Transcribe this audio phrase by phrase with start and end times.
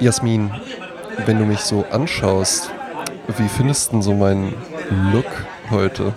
[0.00, 0.50] Jasmin,
[1.24, 2.70] wenn du mich so anschaust,
[3.38, 4.54] wie findest du denn so meinen
[5.12, 5.24] Look
[5.70, 6.12] heute?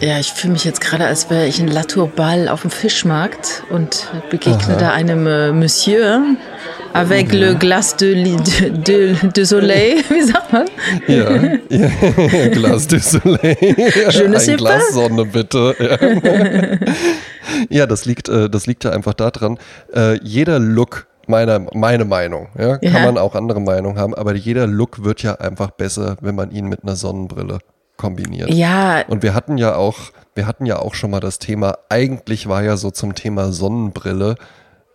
[0.00, 3.62] Ja, ich fühle mich jetzt gerade, als wäre ich in La Tourbal auf dem Fischmarkt
[3.70, 4.76] und begegne Aha.
[4.76, 6.20] da einem äh, Monsieur
[6.92, 7.38] avec mhm.
[7.38, 10.66] le glace de, de, de, de, soleil, wie sagt man?
[11.06, 11.30] Ja,
[11.70, 12.48] ja.
[12.48, 13.56] Glas de soleil.
[14.10, 14.92] Je ne Ein Glas.
[14.92, 15.74] Sonne, bitte.
[15.78, 16.88] Ja.
[17.70, 19.58] ja, das liegt, äh, das liegt ja einfach daran,
[19.94, 22.48] äh, jeder Look meine, meine Meinung.
[22.58, 22.78] Ja?
[22.78, 23.04] Kann ja.
[23.04, 26.66] man auch andere Meinungen haben, aber jeder Look wird ja einfach besser, wenn man ihn
[26.66, 27.58] mit einer Sonnenbrille
[27.96, 28.50] kombiniert.
[28.50, 29.04] Ja.
[29.08, 32.62] Und wir hatten ja auch, wir hatten ja auch schon mal das Thema, eigentlich war
[32.62, 34.36] ja so zum Thema Sonnenbrille,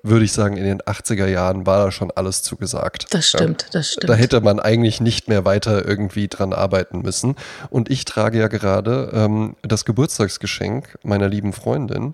[0.04, 3.08] würde ich sagen, in den 80er Jahren war da schon alles zugesagt.
[3.12, 3.70] Das stimmt, ja.
[3.74, 4.10] das stimmt.
[4.10, 7.36] Da hätte man eigentlich nicht mehr weiter irgendwie dran arbeiten müssen.
[7.70, 12.14] Und ich trage ja gerade ähm, das Geburtstagsgeschenk meiner lieben Freundin.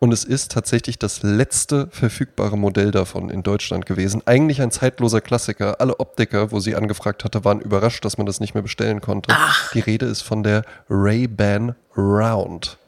[0.00, 4.22] Und es ist tatsächlich das letzte verfügbare Modell davon in Deutschland gewesen.
[4.26, 5.80] Eigentlich ein zeitloser Klassiker.
[5.80, 9.32] Alle Optiker, wo sie angefragt hatte, waren überrascht, dass man das nicht mehr bestellen konnte.
[9.32, 9.72] Ach.
[9.72, 12.78] Die Rede ist von der Ray-Ban Round.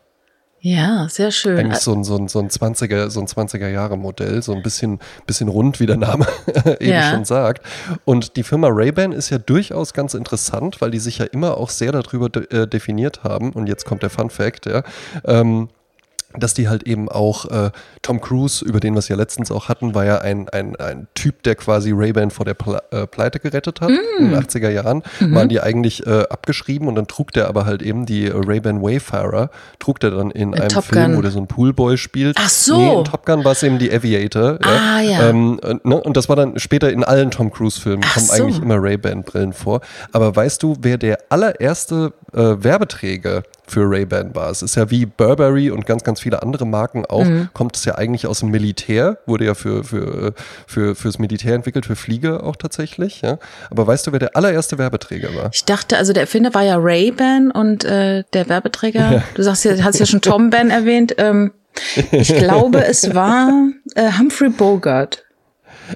[0.63, 1.59] Ja, sehr schön.
[1.59, 4.63] Eigentlich so ein, so ein, so ein 20er, so ein 20er Jahre Modell, so ein
[4.63, 6.27] bisschen, bisschen rund, wie der Name
[6.81, 7.11] eben ja.
[7.11, 7.67] schon sagt.
[8.05, 11.71] Und die Firma Ray-Ban ist ja durchaus ganz interessant, weil die sich ja immer auch
[11.71, 13.53] sehr darüber de äh, definiert haben.
[13.53, 14.83] Und jetzt kommt der Fun Fact, ja.
[15.25, 15.71] Ähm,
[16.35, 17.71] dass die halt eben auch äh,
[18.03, 21.09] Tom Cruise, über den wir es ja letztens auch hatten, war ja ein, ein, ein
[21.15, 23.91] Typ, der quasi Ray-Ban vor der Ple äh, Pleite gerettet hat.
[23.91, 24.23] Mm.
[24.23, 25.35] In den 80er Jahren mhm.
[25.35, 29.51] waren die eigentlich äh, abgeschrieben und dann trug der aber halt eben die Ray-Ban Wayfarer,
[29.81, 31.17] trug der dann in, in einem Top Film, Gun.
[31.17, 32.37] wo der so ein Poolboy spielt.
[32.39, 32.77] Ach so.
[32.77, 34.59] Nee, in Top Gun war es eben die Aviator.
[34.63, 35.29] Ah, ja.
[35.29, 36.01] Ähm, ne?
[36.01, 38.33] Und das war dann später in allen Tom Cruise-Filmen, kommen so.
[38.33, 39.81] eigentlich immer Ray-Ban-Brillen vor.
[40.13, 44.51] Aber weißt du, wer der allererste äh, Werbeträger für Ray-Ban war.
[44.51, 47.49] Es ist ja wie Burberry und ganz, ganz viele andere Marken auch, mhm.
[47.53, 50.35] kommt es ja eigentlich aus dem Militär, wurde ja für, für,
[50.67, 53.23] für, fürs Militär entwickelt, für Flieger auch tatsächlich.
[53.23, 53.39] Ja.
[53.71, 55.51] Aber weißt du, wer der allererste Werbeträger war?
[55.53, 59.23] Ich dachte, also der Erfinder war ja Ray-Ban und äh, der Werbeträger, ja.
[59.35, 61.15] du sagst ja, hast ja schon Tom Ben erwähnt.
[61.19, 61.53] Ähm,
[62.11, 65.25] ich glaube, es war äh, Humphrey Bogart.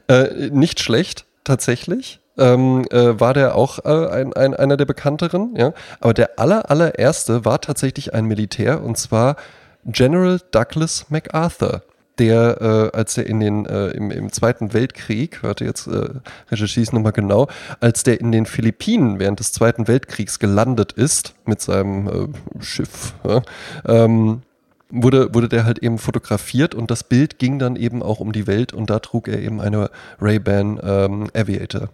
[0.09, 5.55] Äh, nicht schlecht, tatsächlich ähm, äh, war der auch äh, ein, ein, einer der bekannteren,
[5.57, 5.73] ja.
[6.01, 9.37] Aber der aller, allererste war tatsächlich ein Militär und zwar
[9.85, 11.83] General Douglas MacArthur
[12.19, 12.61] der,
[12.93, 16.11] äh, als er in den, äh, im, im Zweiten Weltkrieg, hörte jetzt, äh,
[16.51, 17.49] recherchiere ich nochmal genau,
[17.81, 23.15] als der in den Philippinen während des Zweiten Weltkriegs gelandet ist mit seinem äh, Schiff,
[23.25, 23.43] ja,
[23.87, 24.43] ähm,
[24.91, 28.47] wurde, wurde der halt eben fotografiert und das Bild ging dann eben auch um die
[28.47, 29.91] Welt und da trug er eben eine
[30.21, 31.89] Ray-Ban ähm, Aviator.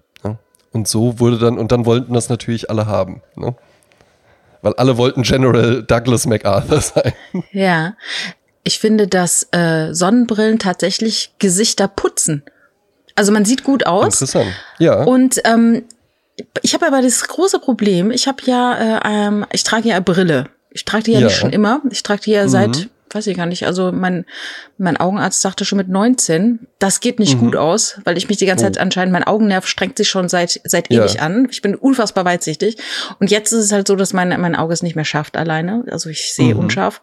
[0.72, 3.22] Und so wurde dann, und dann wollten das natürlich alle haben.
[3.34, 3.54] Ne?
[4.62, 7.12] Weil alle wollten General Douglas MacArthur sein.
[7.52, 7.94] Ja.
[8.62, 12.42] Ich finde, dass äh, Sonnenbrillen tatsächlich Gesichter putzen.
[13.14, 14.20] Also man sieht gut aus.
[14.20, 14.52] Interessant.
[14.78, 15.02] Ja.
[15.04, 15.84] Und ähm,
[16.62, 20.48] ich habe aber das große Problem, ich habe ja, äh, ähm, ich trage ja Brille.
[20.70, 21.80] Ich trage die ja, ja, nicht schon immer.
[21.90, 22.48] Ich trage die ja mhm.
[22.48, 23.66] seit weiß ich gar nicht.
[23.66, 24.24] Also mein,
[24.78, 27.40] mein Augenarzt sagte schon mit 19, das geht nicht mhm.
[27.40, 28.80] gut aus, weil ich mich die ganze Zeit oh.
[28.80, 31.22] anscheinend, mein Augennerv strengt sich schon seit, seit ewig ja.
[31.22, 31.48] an.
[31.50, 32.76] Ich bin unfassbar weitsichtig.
[33.18, 35.84] Und jetzt ist es halt so, dass mein, mein Auge es nicht mehr schafft alleine.
[35.90, 36.60] Also ich sehe mhm.
[36.60, 37.00] unscharf.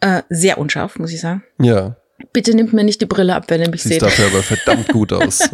[0.00, 1.42] Äh, sehr unscharf, muss ich sagen.
[1.60, 1.96] Ja.
[2.32, 4.10] Bitte nimmt mir nicht die Brille ab, wenn ihr mich Siehst seht.
[4.10, 5.38] Sieht dafür aber verdammt gut aus.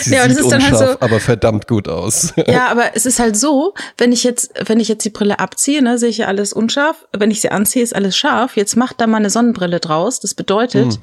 [0.00, 2.32] Sie ja, sieht ist dann halt so, aber verdammt gut aus.
[2.46, 5.80] ja, aber es ist halt so, wenn ich jetzt, wenn ich jetzt die Brille abziehe,
[5.80, 7.06] ne, sehe ich ja alles unscharf.
[7.16, 8.56] Wenn ich sie anziehe, ist alles scharf.
[8.56, 10.18] Jetzt macht da mal eine Sonnenbrille draus.
[10.18, 11.00] Das bedeutet, hm.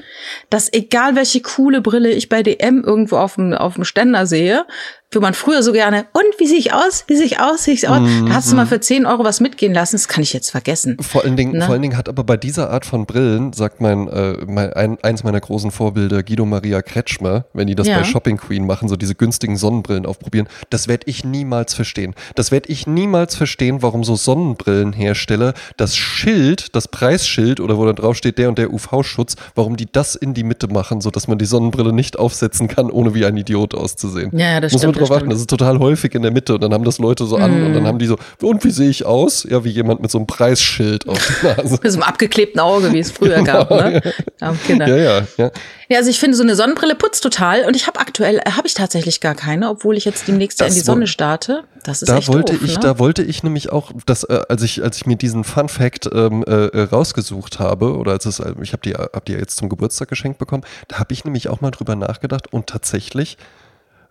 [0.49, 4.65] dass egal welche coole Brille ich bei DM irgendwo auf dem, auf dem Ständer sehe,
[5.13, 7.05] für man früher so gerne, und wie sehe ich aus?
[7.07, 7.63] Wie sehe ich aus?
[7.63, 7.99] Sehe ich aus?
[7.99, 8.25] Mhm.
[8.27, 10.97] Da hast du mal für 10 Euro was mitgehen lassen, das kann ich jetzt vergessen.
[10.99, 11.61] Vor allen Dingen, ne?
[11.61, 14.97] vor allen Dingen hat aber bei dieser Art von Brillen, sagt mein, äh, mein ein,
[15.03, 17.99] eins meiner großen Vorbilder, Guido Maria Kretschmer, wenn die das ja.
[17.99, 22.15] bei Shopping Queen machen, so diese günstigen Sonnenbrillen aufprobieren, das werde ich niemals verstehen.
[22.35, 27.93] Das werde ich niemals verstehen, warum so Sonnenbrillenhersteller das Schild, das Preisschild oder wo da
[27.93, 31.37] drauf steht, der und der UV-Schutz, warum die das in die Mitte machen, sodass man
[31.37, 34.31] die Sonnenbrille nicht aufsetzen kann, ohne wie ein Idiot auszusehen.
[34.37, 35.29] Ja, das Muss stimmt drauf achten.
[35.29, 36.55] Das ist total häufig in der Mitte.
[36.55, 37.65] Und dann haben das Leute so an mm.
[37.65, 37.87] und dann mhm.
[37.87, 39.45] haben die so, und wie sehe ich aus?
[39.49, 41.79] Ja, wie jemand mit so einem Preisschild auf der Nase.
[41.81, 44.01] mit so einem abgeklebten Auge, wie es früher genau, gab, ne?
[44.41, 44.53] Ja.
[44.65, 44.87] Kinder.
[44.87, 45.51] Ja, ja, ja.
[45.89, 47.65] Ja, also ich finde, so eine Sonnenbrille putzt total.
[47.65, 50.65] Und ich habe aktuell, äh, habe ich tatsächlich gar keine, obwohl ich jetzt demnächst ja
[50.65, 51.65] in die Sonne starte.
[51.83, 52.79] Das ist da echt wollte doof, ich, ne?
[52.79, 56.09] Da wollte ich nämlich auch, dass, äh, als, ich, als ich mir diesen Fun Fact
[56.11, 59.39] ähm, äh, äh rausgesucht habe, oder als es, äh, ich habe die, hab die ja
[59.39, 63.37] jetzt zum Geburtstag geschenkt bekommen, da habe ich nämlich auch mal drüber nachgedacht und tatsächlich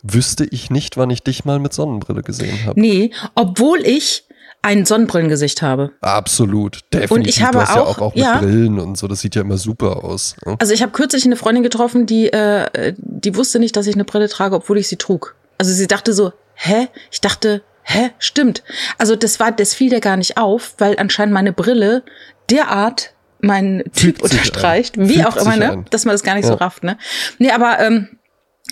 [0.03, 2.79] wüsste ich nicht, wann ich dich mal mit Sonnenbrille gesehen habe.
[2.79, 4.25] Nee, obwohl ich
[4.61, 5.91] ein Sonnenbrillengesicht habe.
[6.01, 7.11] Absolut, definitiv.
[7.11, 8.37] Und ich habe auch, ja auch, auch mit ja.
[8.39, 10.35] Brillen und so, das sieht ja immer super aus.
[10.45, 10.55] Ne?
[10.59, 14.05] Also ich habe kürzlich eine Freundin getroffen, die, äh, die wusste nicht, dass ich eine
[14.05, 15.35] Brille trage, obwohl ich sie trug.
[15.57, 16.87] Also sie dachte so, hä?
[17.11, 18.11] Ich dachte, hä?
[18.19, 18.63] Stimmt.
[18.97, 22.03] Also das war, das fiel dir gar nicht auf, weil anscheinend meine Brille
[22.49, 25.09] derart meinen Typ unterstreicht, ein.
[25.09, 25.71] wie Fügt auch immer, ne?
[25.73, 25.85] ein.
[25.89, 26.59] Dass man das gar nicht so Ja.
[26.59, 26.97] rafft, ne?
[27.37, 28.07] Nee, aber ähm,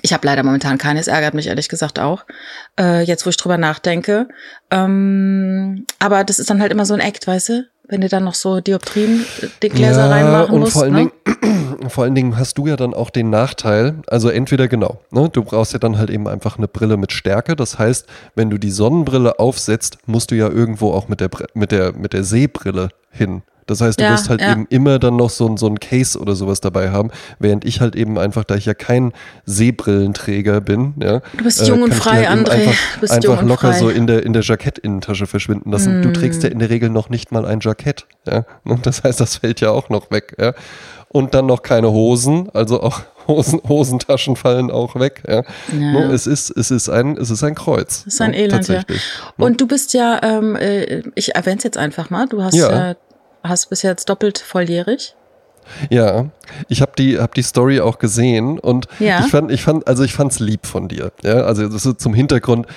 [0.01, 2.25] ich habe leider momentan keines, ärgert mich ehrlich gesagt auch,
[2.80, 4.27] äh, jetzt wo ich drüber nachdenke.
[4.69, 7.68] Ähm, aber das ist dann halt immer so ein Act, weißt du?
[7.88, 10.74] Wenn du dann noch so Dioptrien, äh, die Gläser reinmachen und musst.
[10.74, 11.12] vor allen, ne?
[11.44, 15.30] Dingen, vor allen Dingen hast du ja dann auch den Nachteil, also entweder genau, ne,
[15.30, 17.56] du brauchst ja dann halt eben einfach eine Brille mit Stärke.
[17.56, 21.71] Das heißt, wenn du die Sonnenbrille aufsetzt, musst du ja irgendwo auch mit der, mit
[21.71, 23.44] der, mit der Sehbrille hin.
[23.71, 24.51] Das heißt, du Ja, wirst halt ja.
[24.51, 27.09] eben immer dann noch so, ein- so ein Case oder sowas dabei haben,
[27.39, 29.13] während ich halt eben einfach, da ich ja kein
[29.45, 32.51] Sehbrillenträger bin, ja, äh, Du bist jung und kann ich die frei, halt André.
[32.51, 33.79] Einfach, Du bist jung einfach und locker frei.
[33.79, 36.01] so in der, in der Jackettinnentasche verschwinden lassen.
[36.01, 36.13] Du Mm.
[36.13, 38.06] trägst ja in der Regel noch nicht mal ein Jackett.
[38.27, 38.45] Ja?
[38.65, 40.35] Und das heißt, das fällt ja auch noch weg.
[40.39, 40.53] Ja?
[41.09, 45.23] Und dann noch keine Hosen, also auch Hosen, Hosentaschen fallen auch weg.
[45.27, 45.35] Ja?
[45.35, 45.44] Ja.
[45.91, 48.03] Nur Es, ist, es, ist ein, es ist ein Kreuz.
[48.06, 48.81] Das ist ein ja, Elend, ja.
[49.38, 52.91] Und du bist ja, ähm, äh, ich erwähne es jetzt einfach mal, du hast, Ja.
[52.91, 52.95] äh,
[53.44, 55.16] hast bis jetzt doppelt volljährig.
[55.90, 56.26] Ja,
[56.68, 59.20] ich habe die, hab die Story auch gesehen und Ja.
[59.20, 61.12] ich fand, ich fand, also ich fand's lieb von dir.
[61.24, 62.68] Ja, also das ist zum Hintergrund.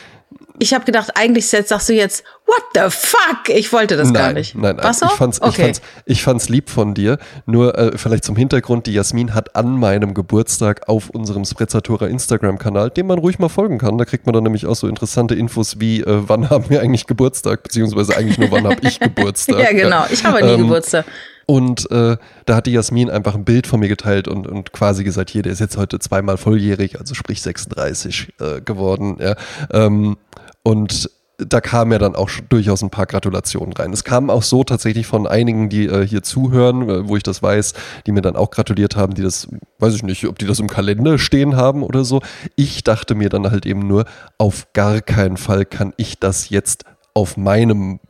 [0.60, 3.48] Ich habe gedacht, eigentlich jetzt sagst du jetzt, what the fuck?
[3.48, 4.54] Ich wollte das nein, gar nicht.
[4.54, 5.62] Nein, nein, ich fand's, ich okay.
[5.62, 7.18] fand's, ich fand's lieb von dir.
[7.44, 12.90] Nur äh, vielleicht zum Hintergrund, die Jasmin hat an meinem Geburtstag auf unserem Sprezzatura Instagram-Kanal,
[12.90, 13.98] dem man ruhig mal folgen kann.
[13.98, 17.06] Da kriegt man dann nämlich auch so interessante Infos wie, äh, wann haben wir eigentlich
[17.06, 19.58] Geburtstag, beziehungsweise eigentlich nur, wann habe ich Geburtstag.
[19.58, 20.04] ja, genau.
[20.10, 21.04] Ich habe nie Ähm, Geburtstag.
[21.46, 22.16] Und äh,
[22.46, 25.42] da hat die Jasmin einfach ein Bild von mir geteilt und, und quasi gesagt, hier,
[25.42, 29.18] der ist jetzt heute zweimal volljährig, also sprich 36 äh, geworden.
[29.20, 29.36] Ja.
[29.70, 30.16] Ähm,
[30.64, 31.08] und
[31.38, 33.92] da kamen ja dann auch durchaus ein paar Gratulationen rein.
[33.92, 37.42] Es kamen auch so tatsächlich von einigen, die äh, hier zuhören, äh, wo ich das
[37.42, 37.74] weiß,
[38.06, 40.68] die mir dann auch gratuliert haben, die das, weiß ich nicht, ob die das im
[40.68, 42.22] Kalender stehen haben oder so.
[42.56, 44.04] Ich dachte mir dann halt eben nur,
[44.38, 46.84] auf gar keinen Fall kann ich das jetzt
[47.16, 48.00] auf meinem,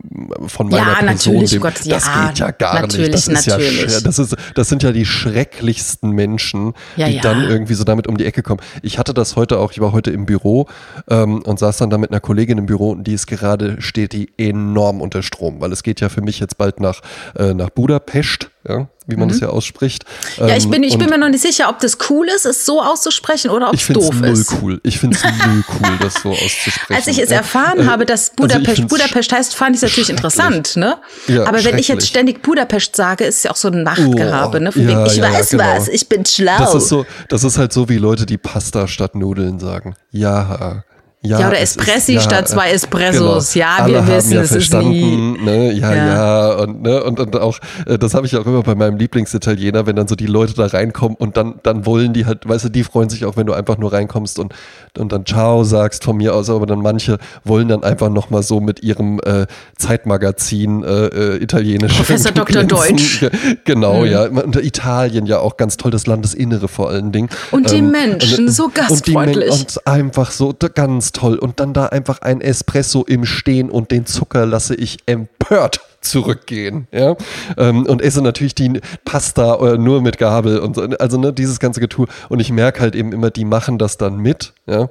[0.46, 3.14] von meiner Ja, Person, natürlich, dem, Gott, das ja, geht ja gar natürlich, nicht.
[3.14, 3.80] Das ist ja natürlich.
[3.82, 4.00] schwer.
[4.00, 7.20] Das, ist, das sind ja die schrecklichsten Menschen, Ja, die ja.
[7.20, 8.60] dann irgendwie so damit um die Ecke kommen.
[8.80, 10.68] Ich hatte das heute auch, ich war heute im Büro
[11.10, 14.14] ähm, und saß dann da mit einer Kollegin im Büro und die ist gerade, steht
[14.14, 17.02] die enorm unter Strom, weil es geht ja für mich jetzt bald nach,
[17.36, 20.04] äh, nach Budapest, ja, wie man das ja ausspricht.
[20.40, 20.48] Mhm.
[20.48, 22.46] Ja, ich Ähm, bin, ich und bin mir noch nicht sicher, ob das cool ist,
[22.46, 24.52] es so auszusprechen oder ob ich es es doof null ist.
[24.62, 24.80] cool.
[24.82, 26.94] Ich finde es null cool, das so auszusprechen.
[26.94, 27.36] Als ich es Ja.
[27.38, 30.96] erfahren Äh, habe, dass also Budapest find's Budapest heißt, fand ich es natürlich interessant, ne?
[31.28, 34.72] Ja, Aber wenn ich jetzt ständig Budapest sage, ist ja auch so ein Machtgehabe, ne?
[34.72, 35.64] Von Oh, ja, wegen, ich ja, weiß genau.
[35.64, 36.56] was, ich bin schlau.
[36.58, 39.94] Das ist so, das ist halt so wie Leute, die Pasta statt Nudeln sagen.
[40.10, 40.84] Ja.
[41.24, 43.54] Ja, Ja, oder es Espressi ist, statt zwei Espressos.
[43.54, 45.72] Ja, wir Alle wissen, ja es ist verstanden, Ne?
[45.72, 46.06] Ja, Ja.
[46.06, 47.02] ja, und, ne?
[47.02, 50.16] und, und auch, äh, das habe ich auch immer bei meinem Lieblingsitaliener, wenn dann so
[50.16, 53.24] die Leute da reinkommen und dann, dann wollen die halt, weißt du, die freuen sich
[53.24, 54.54] auch, wenn du einfach nur reinkommst und,
[54.98, 58.60] und dann Ciao sagst von mir aus, aber dann manche wollen dann einfach nochmal so
[58.60, 59.46] mit ihrem äh,
[59.78, 61.96] Zeitmagazin äh, äh, italienisch.
[61.96, 62.64] Professor Dr.
[62.64, 63.20] Deutsch.
[63.20, 63.30] Ge-
[63.64, 64.06] Genau, Mhm.
[64.10, 64.24] ja.
[64.26, 67.28] Und Italien ja auch ganz toll, das Landesinnere vor allen Dingen.
[67.50, 69.50] Und die Ähm, Menschen, so und die Men- gastfreundlich.
[69.52, 71.38] Und einfach so ganz toll.
[71.38, 76.86] Und dann da einfach ein Espresso im Stehen und den Zucker lasse ich empört zurückgehen.
[76.92, 77.16] Ja?
[77.56, 80.82] Ähm, und esse natürlich die Pasta äh, nur mit Gabel und so.
[80.82, 82.06] Also ne, dieses ganze Getue.
[82.28, 84.88] Und ich merke halt eben immer, die machen das dann mit, ja,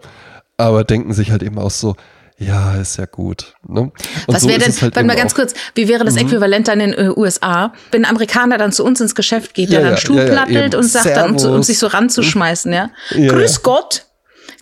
[0.57, 1.95] aber denken sich halt eben auch so,
[2.38, 3.53] ja, ist ja gut.
[3.67, 3.91] Ne?
[4.27, 5.33] Was so wäre denn, halt warte mal ganz.
[5.33, 5.38] Mhm.
[5.38, 8.83] kurz, wie wäre das Äquivalent dann in den äh, USA, wenn ein Amerikaner dann zu
[8.83, 11.33] uns ins Geschäft geht, der Ja, dann ja, Stuhl ja, plattelt und sagt dann, um,
[11.33, 11.67] um Servus.
[11.67, 12.89] sich so ranzuschmeißen, ja?
[13.12, 13.62] Grüß.
[13.63, 14.05] Gott.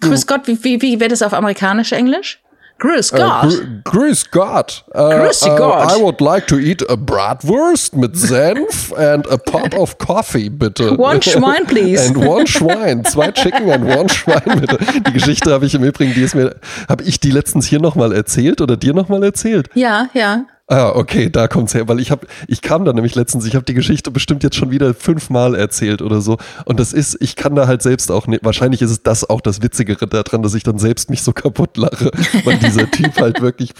[0.01, 2.39] Grüß Gott, wie, wie, wie wäre das auf amerikanisch Englisch?
[2.79, 3.43] Grüß Äh, Gott.
[3.43, 4.85] grü- grüß Gott.
[4.91, 5.91] Äh, Grüß äh, Gott.
[5.95, 10.91] I would like to eat a Bratwurst mit Senf and a pot of coffee, bitte.
[10.99, 12.07] One Schwein, please.
[12.07, 13.05] And one Schwein.
[13.05, 14.79] Zwei Chicken and one Schwein, bitte.
[15.07, 16.55] Die Geschichte habe ich im Übrigen, die ist mir,
[16.89, 19.69] habe ich die letztens hier nochmal erzählt oder dir nochmal erzählt?
[19.75, 20.45] ja, ja.
[20.71, 23.65] Ah, okay, da kommt's her, weil ich habe, ich kam da nämlich letztens, ich habe
[23.65, 26.37] die Geschichte bestimmt jetzt schon wieder fünfmal erzählt oder so.
[26.63, 29.41] Und das ist, ich kann da halt selbst auch nicht, wahrscheinlich ist es das auch
[29.41, 32.09] das Witzigere daran, dass ich dann selbst mich so kaputt lache,
[32.45, 33.73] weil dieser Typ halt wirklich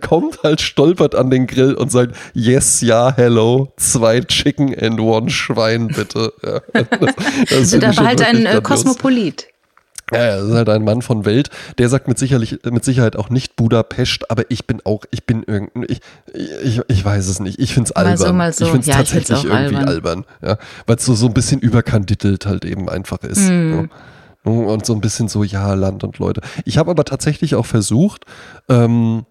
[0.00, 5.30] kommt halt stolpert an den Grill und sagt, yes, ja, hello, zwei Chicken and one
[5.30, 6.32] Schwein, bitte.
[6.42, 6.60] Ja,
[6.98, 7.14] das,
[7.48, 8.60] das Da war halt ein äh.
[8.60, 9.53] Kosmopolit.
[10.12, 11.48] Ja, ja, das ist halt ein Mann von Welt.
[11.78, 15.42] Der sagt mit, sicherlich, mit Sicherheit auch nicht Budapest, aber ich bin auch, ich bin
[15.44, 16.00] irgendein, ich,
[16.62, 17.58] ich, ich weiß es nicht.
[17.58, 18.26] Ich finde es Mal albern.
[18.26, 18.64] so, mal so.
[18.66, 20.24] Ich finde es Ja, tatsächlich irgendwie albern.
[20.42, 23.48] ja, Weil es so, so ein bisschen überkandidelt halt eben einfach ist.
[23.48, 23.88] Hm.
[24.44, 24.50] Ja.
[24.50, 26.42] Und so ein bisschen so, ja, Land und Leute.
[26.66, 28.26] Ich habe aber tatsächlich auch versucht,
[28.68, 29.24] ähm,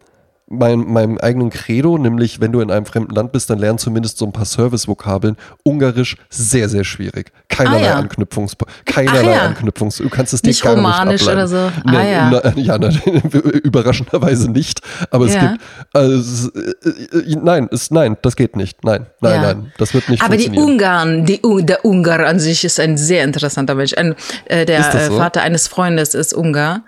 [0.57, 4.17] mein, meinem eigenen Credo, nämlich wenn du in einem fremden Land bist, dann lern zumindest
[4.17, 5.37] so ein paar Service-Vokabeln.
[5.63, 7.31] Ungarisch sehr, sehr schwierig.
[7.49, 7.95] Keinerlei ah, ja.
[7.95, 8.55] Anknüpfungs,
[8.85, 9.41] keinerlei ja.
[9.41, 9.97] Anknüpfungs.
[9.97, 11.57] Du kannst es dir gar romanisch nicht oder so.
[11.57, 12.29] Ah, nee, ja.
[12.29, 12.89] Na, ja na,
[13.63, 14.81] überraschenderweise nicht.
[15.11, 15.51] Aber es ja.
[15.51, 16.49] gibt, also,
[17.41, 18.83] nein, es, nein, das geht nicht.
[18.83, 22.79] Nein, nein, nein, das wird nicht Aber die Ungarn, die, der Ungar an sich ist
[22.79, 23.93] ein sehr interessanter Mensch.
[23.95, 25.17] Ein, äh, der so?
[25.17, 26.83] Vater eines Freundes ist Ungar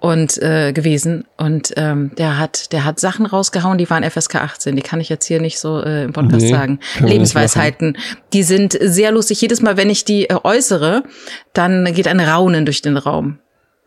[0.00, 4.76] und äh, gewesen und ähm, der hat der hat Sachen rausgehauen, die waren FSK 18,
[4.76, 6.80] die kann ich jetzt hier nicht so äh, im Podcast nee, sagen.
[7.00, 7.96] Lebensweisheiten,
[8.32, 9.40] die sind sehr lustig.
[9.40, 11.02] Jedes Mal, wenn ich die äh, äußere,
[11.52, 13.38] dann geht ein Raunen durch den Raum.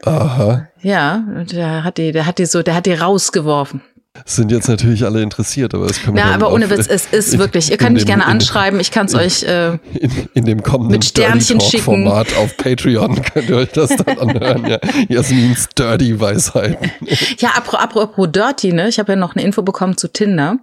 [0.04, 0.68] Aha.
[0.82, 3.82] Ja, der hat die der hat die so, der hat die rausgeworfen.
[4.26, 7.38] Sind jetzt natürlich alle interessiert, aber es können wir Ja, aber ohne Witz, es ist
[7.38, 7.72] wirklich.
[7.72, 10.92] Ihr könnt mich dem, gerne anschreiben, ich kann es euch äh, in, in, dem kommenden
[10.92, 11.84] mit Sternchen schicken.
[11.84, 14.68] Format auf Patreon könnt ihr euch das dann anhören.
[14.68, 16.92] Ja, Jasmin's Dirty Weisheiten.
[17.40, 18.90] Ja, apropos, Dirty, ne?
[18.90, 20.58] Ich habe ja noch eine Info bekommen zu Tinder.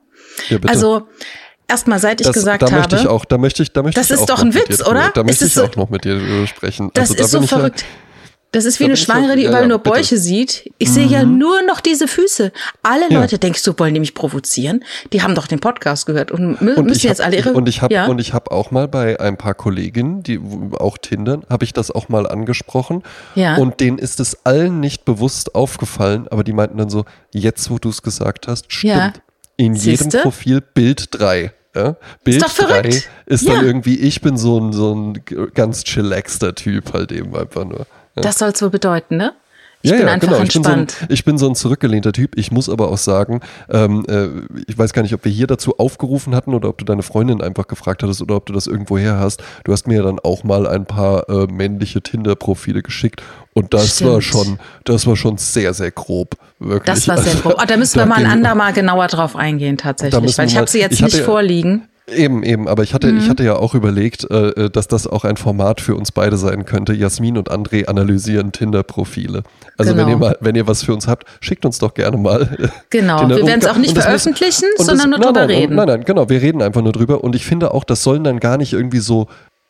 [0.50, 0.68] Ja, bitte.
[0.68, 1.08] Also
[1.68, 2.76] erstmal, seit ich das, gesagt da habe.
[2.76, 5.10] Möchte ich auch, da möchte ich, da möchte das ich ist doch ein Witz, oder?
[5.14, 6.90] Da möchte ich so, auch noch mit dir sprechen.
[6.92, 7.80] Das also, da ist so verrückt.
[7.80, 7.86] Ja,
[8.52, 10.18] das ist wie eine Schwangere, die überall ja, nur Bäuche bitte.
[10.18, 10.72] sieht.
[10.78, 10.92] Ich mhm.
[10.92, 11.38] sehe ja mhm.
[11.38, 12.50] nur noch diese Füße.
[12.82, 13.20] Alle ja.
[13.20, 14.84] Leute, denkst du, wollen die mich provozieren?
[15.12, 17.52] Die haben doch den Podcast gehört und, mü und müssen jetzt hab, alle ihre.
[17.52, 18.06] Und ich habe ja.
[18.06, 20.40] und ich habe auch mal bei ein paar Kolleginnen, die
[20.78, 23.02] auch Tinder, habe ich das auch mal angesprochen.
[23.34, 23.56] Ja.
[23.56, 27.78] Und denen ist es allen nicht bewusst aufgefallen, aber die meinten dann so: Jetzt, wo
[27.78, 28.94] du es gesagt hast, stimmt.
[28.94, 29.12] Ja.
[29.58, 30.04] In Siehste?
[30.04, 31.52] jedem Profil Bild 3.
[31.74, 31.96] Ja?
[32.24, 35.20] Bild 3 ist dann irgendwie, ich bin so ein, so ein
[35.52, 37.86] ganz chillaxter Typ halt eben einfach nur.
[38.14, 39.34] Das soll es wohl bedeuten, ne?
[39.80, 40.40] Ich ja, bin ja, einfach genau.
[40.40, 40.90] entspannt.
[40.92, 42.36] Ich bin, so ein, ich bin so ein zurückgelehnter Typ.
[42.36, 44.26] Ich muss aber auch sagen, ähm, äh,
[44.66, 47.40] ich weiß gar nicht, ob wir hier dazu aufgerufen hatten oder ob du deine Freundin
[47.40, 49.40] einfach gefragt hattest oder ob du das irgendwo her hast.
[49.62, 53.22] Du hast mir dann auch mal ein paar äh, männliche Tinder-Profile geschickt
[53.54, 54.10] und das Stimmt.
[54.10, 56.34] war schon, das war schon sehr, sehr grob.
[56.58, 56.82] Wirklich.
[56.96, 57.54] Das war sehr grob.
[57.58, 60.80] Oh, da müssen wir mal ein andermal genauer drauf eingehen tatsächlich, weil ich habe sie
[60.80, 61.88] jetzt nicht vorliegen.
[62.14, 63.18] Eben, eben, aber ich hatte, mhm.
[63.18, 66.36] ich hatte ja auch überlegt, äh, äh, dass das auch ein Format für uns beide
[66.36, 66.94] sein könnte.
[66.94, 69.42] Jasmin und André analysieren Tinder-Profile.
[69.76, 70.04] Also genau.
[70.04, 72.70] wenn ihr mal, wenn ihr was für uns habt, schickt uns doch gerne mal.
[72.90, 75.76] Genau, Tinder wir werden es auch nicht veröffentlichen, sondern das, nur drüber nein, reden.
[75.76, 78.40] Nein, nein, genau, wir reden einfach nur drüber und ich finde auch, das sollen dann
[78.40, 79.28] gar nicht irgendwie so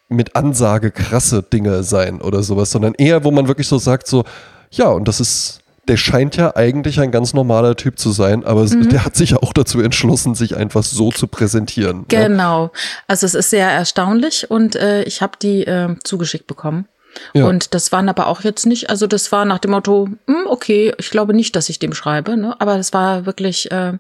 [0.09, 4.25] mit Ansage krasse Dinge sein oder sowas, sondern eher, wo man wirklich so sagt, so,
[4.71, 8.65] ja, und das ist der scheint ja eigentlich ein ganz normaler Typ zu sein, aber
[8.65, 8.89] mhm.
[8.91, 12.05] der hat sich ja auch dazu entschlossen, sich einfach so zu präsentieren.
[12.09, 12.65] Genau.
[12.65, 12.71] Ja.
[13.07, 16.87] Also es ist sehr erstaunlich und äh, ich habe die äh, zugeschickt bekommen.
[17.33, 17.47] Ja.
[17.47, 20.93] Und das waren aber auch jetzt nicht, also das war nach dem Motto, hm, okay,
[20.99, 22.55] ich glaube nicht, dass ich dem schreibe, ne?
[22.61, 23.95] aber das war wirklich, äh,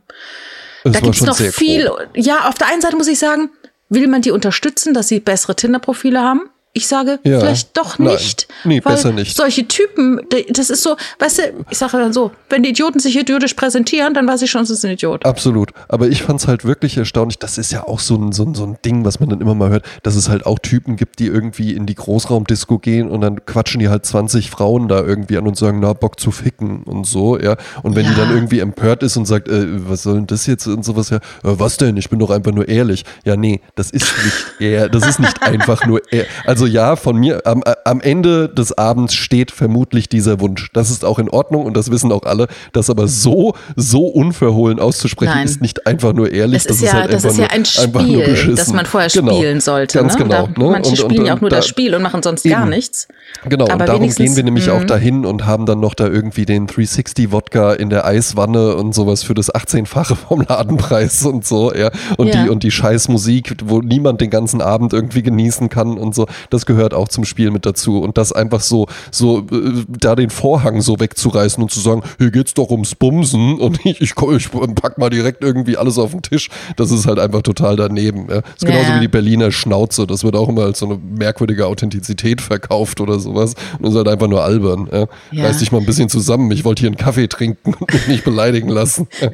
[0.85, 1.87] das da gibt's noch viel.
[1.87, 2.09] Grob.
[2.15, 3.51] Ja, auf der einen Seite muss ich sagen,
[3.89, 6.43] will man die unterstützen, dass sie bessere Tinder-Profile haben?
[6.75, 8.47] Ich sage, ja, vielleicht doch nicht.
[8.65, 9.37] Nein, nee, besser nicht.
[9.37, 10.21] Solche Typen,
[10.51, 14.15] das ist so, weißt du, ich sage dann so, wenn die Idioten sich idiotisch präsentieren,
[14.15, 15.25] dann weiß ich schon, es ist ein Idiot.
[15.25, 15.71] Absolut.
[15.89, 18.55] Aber ich fand es halt wirklich erstaunlich, das ist ja auch so ein, so, ein,
[18.55, 21.19] so ein Ding, was man dann immer mal hört, dass es halt auch Typen gibt,
[21.19, 25.39] die irgendwie in die Großraumdisco gehen und dann quatschen die halt 20 Frauen da irgendwie
[25.39, 27.57] an und sagen, na, Bock zu ficken und so, ja.
[27.83, 28.11] Und wenn ja.
[28.11, 31.11] die dann irgendwie empört ist und sagt, äh, was soll denn das jetzt und sowas,
[31.11, 31.97] ja, äh, was denn?
[31.97, 33.05] Ich bin doch einfach nur ehrlich.
[33.25, 36.29] Ja, nee, das ist nicht eher, das ist nicht einfach nur ehrlich.
[36.45, 40.71] Also ja, von mir, am, äh, am Ende des Abends steht vermutlich dieser Wunsch.
[40.73, 42.49] Das ist auch in Ordnung und das wissen auch alle.
[42.73, 45.45] Das aber so, so unverhohlen auszusprechen, Nein.
[45.47, 46.65] ist nicht einfach nur ehrlich.
[46.65, 49.37] Das, das ist, ja, halt das ist ja ein Spiel, das man vorher genau.
[49.37, 49.99] spielen sollte.
[49.99, 50.25] Ganz ne?
[50.25, 50.49] genau.
[50.55, 50.71] Da, ne?
[50.71, 52.55] Manche und, spielen ja auch nur da, das Spiel und machen sonst eben.
[52.55, 53.09] gar nichts.
[53.49, 54.87] Genau, aber und darum gehen wir nämlich auch mhm.
[54.87, 59.35] dahin und haben dann noch da irgendwie den 360-Wodka in der Eiswanne und sowas für
[59.35, 61.91] das 18-fache vom Ladenpreis und so, ja.
[62.17, 62.45] Und ja.
[62.45, 66.27] die und die Scheißmusik, wo niemand den ganzen Abend irgendwie genießen kann und so.
[66.51, 68.01] Das gehört auch zum Spiel mit dazu.
[68.01, 72.31] Und das einfach so, so, äh, da den Vorhang so wegzureißen und zu sagen, hier
[72.31, 76.23] geht's doch ums Bumsen und ich, ich, ich pack mal direkt irgendwie alles auf den
[76.23, 76.49] Tisch.
[76.77, 78.29] Das ist halt einfach total daneben.
[78.29, 78.41] Ja.
[78.41, 78.97] Das ist genauso ja.
[78.97, 80.07] wie die Berliner Schnauze.
[80.07, 83.55] Das wird auch immer als so eine merkwürdige Authentizität verkauft oder sowas.
[83.79, 84.89] Und das ist halt einfach nur albern.
[84.91, 85.07] Ja.
[85.33, 85.47] Ja.
[85.47, 86.51] Reiß dich mal ein bisschen zusammen.
[86.51, 89.09] Ich wollte hier einen Kaffee trinken und mich nicht beleidigen lassen.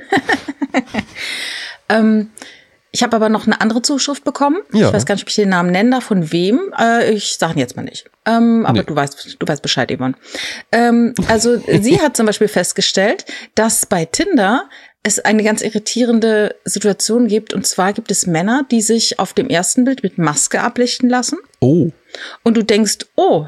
[1.89, 2.29] ähm,
[2.95, 4.59] ich habe aber noch eine andere Zuschrift bekommen.
[4.73, 4.87] Ja.
[4.87, 6.73] Ich weiß gar nicht, ob ich den Namen nenne, da von wem.
[6.79, 8.09] Äh, ich sage ihn jetzt mal nicht.
[8.25, 8.85] Ähm, aber nee.
[8.87, 10.15] du weißt, du weißt Bescheid, Yvonne.
[10.71, 13.25] Ähm, also sie hat zum Beispiel festgestellt,
[13.57, 14.69] dass bei Tinder
[15.03, 17.53] es eine ganz irritierende Situation gibt.
[17.53, 21.39] Und zwar gibt es Männer, die sich auf dem ersten Bild mit Maske ablichten lassen.
[21.59, 21.91] Oh.
[22.45, 23.47] Und du denkst, oh,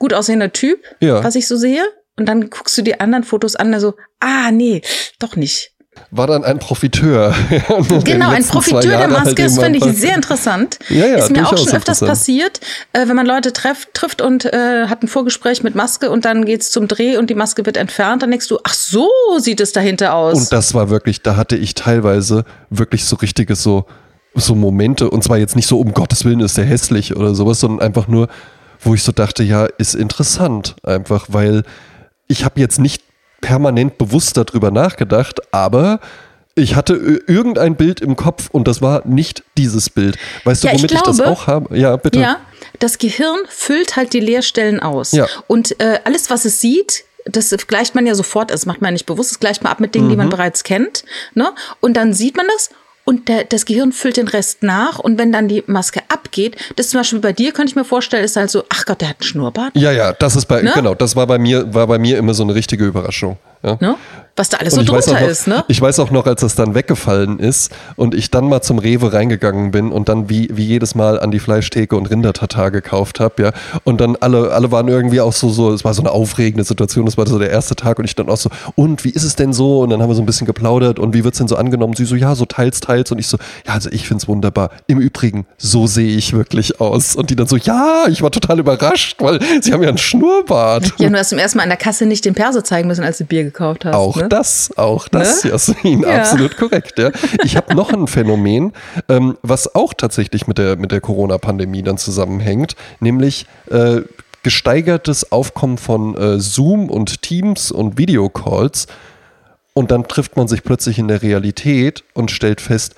[0.00, 1.22] gut aussehender Typ, ja.
[1.22, 1.84] was ich so sehe.
[2.18, 4.82] Und dann guckst du die anderen Fotos an, also, ah, nee,
[5.20, 5.73] doch nicht.
[6.10, 7.34] War dann ein Profiteur.
[8.04, 10.78] genau, ein Profiteur der Maske, halt das finde ich sehr interessant.
[10.88, 12.60] Ja, ja, ist mir auch schon öfters passiert,
[12.92, 16.44] äh, wenn man Leute treff, trifft und äh, hat ein Vorgespräch mit Maske und dann
[16.44, 19.08] geht's zum Dreh und die Maske wird entfernt, dann denkst du, ach so
[19.38, 20.38] sieht es dahinter aus.
[20.38, 23.86] Und das war wirklich, da hatte ich teilweise wirklich so richtiges so,
[24.34, 27.60] so Momente und zwar jetzt nicht so, um Gottes Willen ist der hässlich oder sowas,
[27.60, 28.28] sondern einfach nur,
[28.80, 31.62] wo ich so dachte, ja, ist interessant einfach, weil
[32.28, 33.02] ich habe jetzt nicht
[33.44, 36.00] permanent bewusst darüber nachgedacht, aber
[36.54, 36.94] ich hatte
[37.26, 40.16] irgendein Bild im Kopf und das war nicht dieses Bild.
[40.44, 41.76] Weißt du, ja, womit ich, glaube, ich, das auch habe?
[41.76, 42.20] Ja, bitte.
[42.20, 42.40] Ja,
[42.78, 45.12] das Gehirn füllt halt die Leerstellen aus.
[45.12, 45.26] Ja.
[45.46, 49.04] Und äh, alles, was es sieht, das gleicht man ja sofort, das macht man nicht
[49.04, 50.10] bewusst, das gleicht man ab mit Dingen, mhm.
[50.10, 50.30] die man mhm.
[50.30, 51.04] bereits kennt.
[51.34, 51.52] Ne?
[51.80, 52.70] Und dann sieht man das
[53.04, 56.88] und der, das Gehirn füllt den Rest nach und wenn dann die Maske abgeht, das
[56.88, 59.16] zum Beispiel bei dir, könnte ich mir vorstellen, ist halt so, ach Gott, der hat
[59.20, 59.76] einen Schnurrbart.
[59.76, 60.72] Ja, ja, das ist bei, ne?
[60.74, 63.36] genau, das war bei mir, war bei mir immer so eine richtige Überraschung.
[63.64, 63.78] Ja.
[63.80, 63.96] Ne?
[64.36, 65.64] Was da alles und so drunter noch, ist, ne?
[65.68, 69.12] Ich weiß auch noch, als das dann weggefallen ist und ich dann mal zum Rewe
[69.12, 73.42] reingegangen bin und dann wie, wie jedes Mal an die Fleischtheke und Rindertatar gekauft habe,
[73.44, 73.52] ja.
[73.84, 77.06] Und dann alle, alle waren irgendwie auch so, so, es war so eine aufregende Situation,
[77.06, 79.36] das war so der erste Tag und ich dann auch so, und wie ist es
[79.36, 79.80] denn so?
[79.82, 81.94] Und dann haben wir so ein bisschen geplaudert und wie wird es denn so angenommen?
[81.94, 83.12] Sie so, ja, so teils, teils.
[83.12, 84.70] Und ich so, ja, also ich finde es wunderbar.
[84.88, 87.14] Im Übrigen, so sehe ich wirklich aus.
[87.14, 90.94] Und die dann so, ja, ich war total überrascht, weil sie haben ja einen Schnurrbart.
[90.98, 93.18] Ja, du hast zum ersten Mal an der Kasse nicht den Perso zeigen müssen, als
[93.18, 93.53] du Bier gekauft
[93.84, 93.94] hast.
[93.94, 94.28] Auch ne?
[94.28, 95.50] das, auch das, ne?
[95.50, 96.20] Jasmin, ja.
[96.20, 96.98] absolut korrekt.
[96.98, 97.10] Ja.
[97.42, 98.72] Ich habe noch ein Phänomen,
[99.08, 104.02] ähm, was auch tatsächlich mit der, mit der Corona-Pandemie dann zusammenhängt, nämlich äh,
[104.42, 108.86] gesteigertes Aufkommen von äh, Zoom und Teams und Videocalls.
[109.72, 112.94] Und dann trifft man sich plötzlich in der Realität und stellt fest,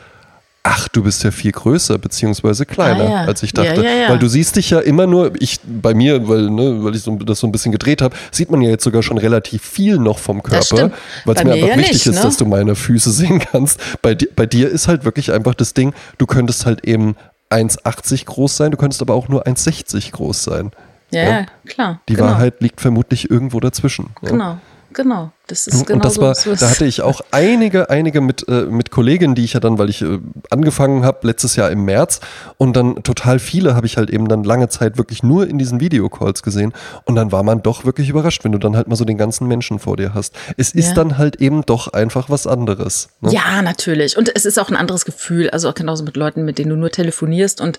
[0.66, 3.25] ach, du bist ja viel größer beziehungsweise kleiner, ah, ja.
[3.25, 3.82] als ich dachte.
[3.85, 6.96] Ja, ja, weil du siehst dich ja immer nur, ich bei mir, weil, ne, weil
[6.96, 9.62] ich so, das so ein bisschen gedreht habe, sieht man ja jetzt sogar schon relativ
[9.62, 10.90] viel noch vom Körper,
[11.25, 12.23] weil es mir einfach wichtig nicht, ist, ne?
[12.23, 13.80] dass du meine Füße sehen kannst.
[14.02, 17.14] Bei, bei dir ist halt wirklich einfach das Ding, du könntest halt eben
[17.50, 20.73] 1,80 groß sein, du könntest aber auch nur 1,60 groß sein.
[21.12, 22.00] Ja, klar.
[22.08, 22.26] Die genau.
[22.26, 24.11] Wahrheit liegt vermutlich irgendwo dazwischen.
[24.23, 24.58] Genau.
[24.92, 28.20] Genau, das ist genau und das so, war, so da hatte ich auch einige, einige
[28.20, 30.18] mit, äh, mit Kolleginnen, die ich ja dann, weil ich äh,
[30.50, 32.20] angefangen habe letztes Jahr im März
[32.56, 35.78] und dann total viele habe ich halt eben dann lange Zeit wirklich nur in diesen
[35.78, 36.72] Videocalls gesehen
[37.04, 39.46] und dann war man doch wirklich überrascht, wenn du dann halt mal so den ganzen
[39.46, 40.35] Menschen vor dir hast.
[40.56, 40.94] Es ist ja.
[40.94, 43.11] dann halt eben doch einfach was anderes.
[43.20, 43.32] Ne?
[43.32, 46.59] Ja, natürlich und es ist auch ein anderes Gefühl, also auch genauso mit Leuten, mit
[46.59, 47.78] denen du nur telefonierst und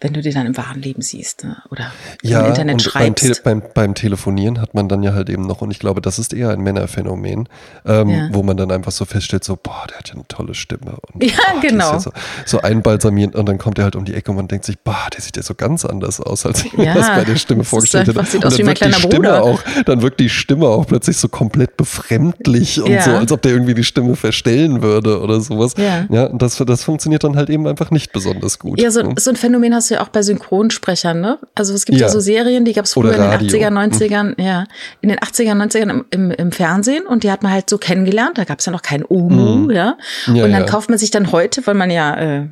[0.00, 1.58] wenn du die dann im wahren Leben siehst ne?
[1.70, 3.04] oder ja, im Internet und schreibst.
[3.04, 6.00] Beim, Te beim, beim, Telefonieren hat man dann ja halt eben noch, und ich glaube,
[6.00, 7.48] das ist eher ein Männerphänomen,
[7.84, 8.28] ähm, ja.
[8.32, 10.96] wo man dann einfach so feststellt, so, boah, der hat ja eine tolle Stimme.
[11.12, 11.92] Und, ja, boah, genau.
[11.92, 12.12] Ja so,
[12.46, 15.08] so einbalsamiert und dann kommt er halt um die Ecke und man denkt sich, boah,
[15.12, 18.08] der sieht ja so ganz anders aus, als ich mir das bei der Stimme vorgestellt
[18.08, 18.18] hätte.
[18.18, 19.42] Und dann wirkt die Stimme Bruder.
[19.42, 23.52] auch, dann wirkt die Stimme auch plötzlich so komplett befremdlich und so, als ob der
[23.52, 25.74] irgendwie die Stimme verstellen würde oder sowas.
[25.76, 28.80] Ja, und das, das funktioniert dann halt eben einfach nicht besonders gut.
[28.80, 31.38] Ja, so, so ein Phänomen hast du ja auch bei Synchron Synchronsprechern, ne?
[31.54, 34.36] Also es gibt ja, ja so Serien, die gab es früher in den 80er, 90ern,
[34.36, 34.44] hm.
[34.44, 34.64] ja,
[35.00, 38.38] in den 80er, 90ern im, im, im, Fernsehen und die hat man halt so kennengelernt.
[38.38, 39.70] Da gab es ja noch kein Omu, mhm.
[39.70, 39.96] ja?
[40.32, 40.44] ja.
[40.44, 42.48] Und dann kauft man sich dann heute, weil man ja äh,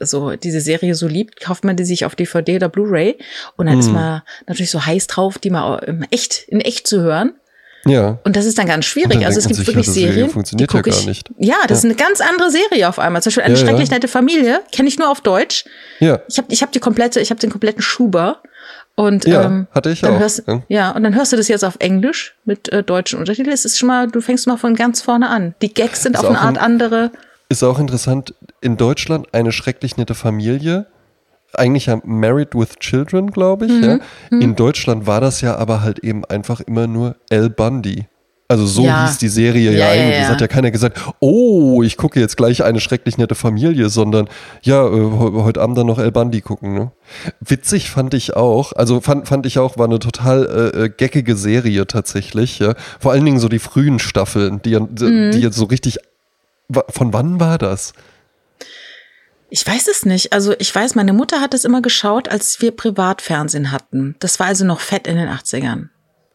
[0.00, 3.18] so diese Serie so liebt, kauft man die sich auf DVD oder Blu-ray
[3.56, 3.80] und dann mhm.
[3.80, 7.34] ist man natürlich so heiß drauf, die mal echt in echt zu hören.
[7.84, 8.18] Ja.
[8.24, 9.10] Und das ist dann ganz schwierig.
[9.12, 11.30] Dann also es gibt sich, wirklich ja, Serien, Serie funktioniert die ja gar nicht.
[11.38, 11.74] Ja, das ja.
[11.76, 13.22] ist eine ganz andere Serie auf einmal.
[13.22, 15.64] Zum Beispiel eine ja, schrecklich nette Familie kenne ich nur auf Deutsch.
[15.98, 16.20] Ja.
[16.28, 18.42] Ich habe ich hab die komplette, ich habe den kompletten Schuber.
[18.96, 20.18] Und ja, ähm, hatte ich auch.
[20.18, 23.54] Hörst, ja, und dann hörst du das jetzt auf Englisch mit äh, deutschen Untertiteln.
[23.54, 25.54] Es ist schon mal, du fängst mal von ganz vorne an.
[25.62, 27.10] Die Gags sind ist auf eine Art andere.
[27.48, 28.34] Ist auch interessant.
[28.60, 30.86] In Deutschland eine schrecklich nette Familie
[31.54, 33.72] eigentlich ja Married with Children, glaube ich.
[33.72, 33.82] Mhm.
[33.82, 33.98] Ja.
[34.30, 34.40] Mhm.
[34.40, 38.06] In Deutschland war das ja aber halt eben einfach immer nur El Bundy.
[38.50, 39.06] Also so ja.
[39.06, 40.16] hieß die Serie ja, ja eigentlich.
[40.16, 43.88] Es ja, hat ja keiner gesagt, oh, ich gucke jetzt gleich eine schrecklich nette Familie,
[43.90, 44.28] sondern
[44.62, 46.74] ja, äh, heute Abend dann noch El Bandi gucken.
[46.74, 46.90] Ne?
[47.38, 51.36] Witzig fand ich auch, also fand, fand ich auch, war eine total äh, äh geckige
[51.36, 52.58] Serie tatsächlich.
[52.58, 52.74] Ja?
[52.98, 55.30] Vor allen Dingen so die frühen Staffeln, die, mhm.
[55.30, 55.98] die jetzt so richtig.
[56.88, 57.92] Von wann war das?
[59.50, 60.32] Ich weiß es nicht.
[60.32, 64.16] Also ich weiß, meine Mutter hat es immer geschaut, als wir Privatfernsehen hatten.
[64.20, 65.88] Das war also noch fett in den 80ern.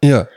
[0.04, 0.28] Ja.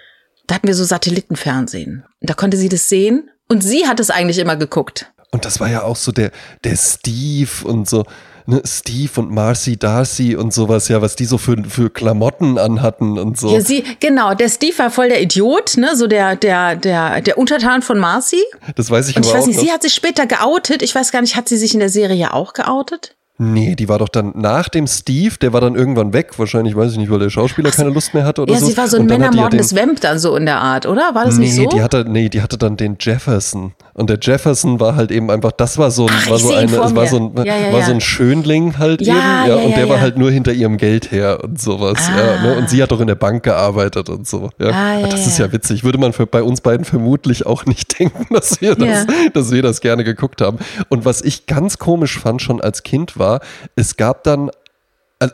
[0.47, 2.05] Da hatten wir so Satellitenfernsehen.
[2.21, 5.13] Da konnte sie das sehen und sie hat es eigentlich immer geguckt.
[5.31, 6.31] Und das war ja auch so der,
[6.65, 8.07] der Steve und so,
[8.49, 13.19] ne, Steve und Marcy Darcy und sowas, ja, was die so für, für Klamotten anhatten
[13.19, 13.53] und so.
[13.53, 17.39] Ja, sie, genau, der Steve war voll der Idiot, ne, so der, der, der, der
[17.39, 18.43] Untertan von Marcy.
[18.75, 20.83] Das weiß ich Und ich weiß nicht, sie hat sich später geoutet.
[20.83, 23.15] Ich weiß gar nicht, hat sie sich in der Serie auch geoutet?
[23.41, 26.93] Nee, die war doch dann nach dem Steve, der war dann irgendwann weg, wahrscheinlich, weiß
[26.93, 28.67] ich nicht, weil der Schauspieler keine Lust mehr hatte oder ja, so.
[28.67, 31.15] Ja, sie war so ein männermordendes Vamp dann so in der Art, oder?
[31.15, 31.69] War das nee, nicht so?
[31.69, 33.75] Die hatte, nee, die hatte dann den Jefferson.
[33.95, 36.65] Und der Jefferson war halt eben einfach, das war so ein, Ach, war so eine,
[36.67, 39.55] es war so ein, ja, ja, war so ein Schönling halt Ja, eben, ja, ja,
[39.57, 40.03] und ja, der war ja.
[40.03, 42.57] halt nur hinter ihrem Geld her und sowas, ja, ne?
[42.57, 44.71] Und sie hat doch in der Bank gearbeitet und so, ja.
[44.71, 45.85] Ah, ja, das ja, ist ja witzig.
[45.85, 49.07] Würde man für, bei uns beiden vermutlich auch nicht denken, dass wir das, Ja.
[49.33, 50.59] dass wir das gerne geguckt haben.
[50.89, 53.28] Und was ich ganz komisch fand schon als Kind war,
[53.77, 54.51] es gab dann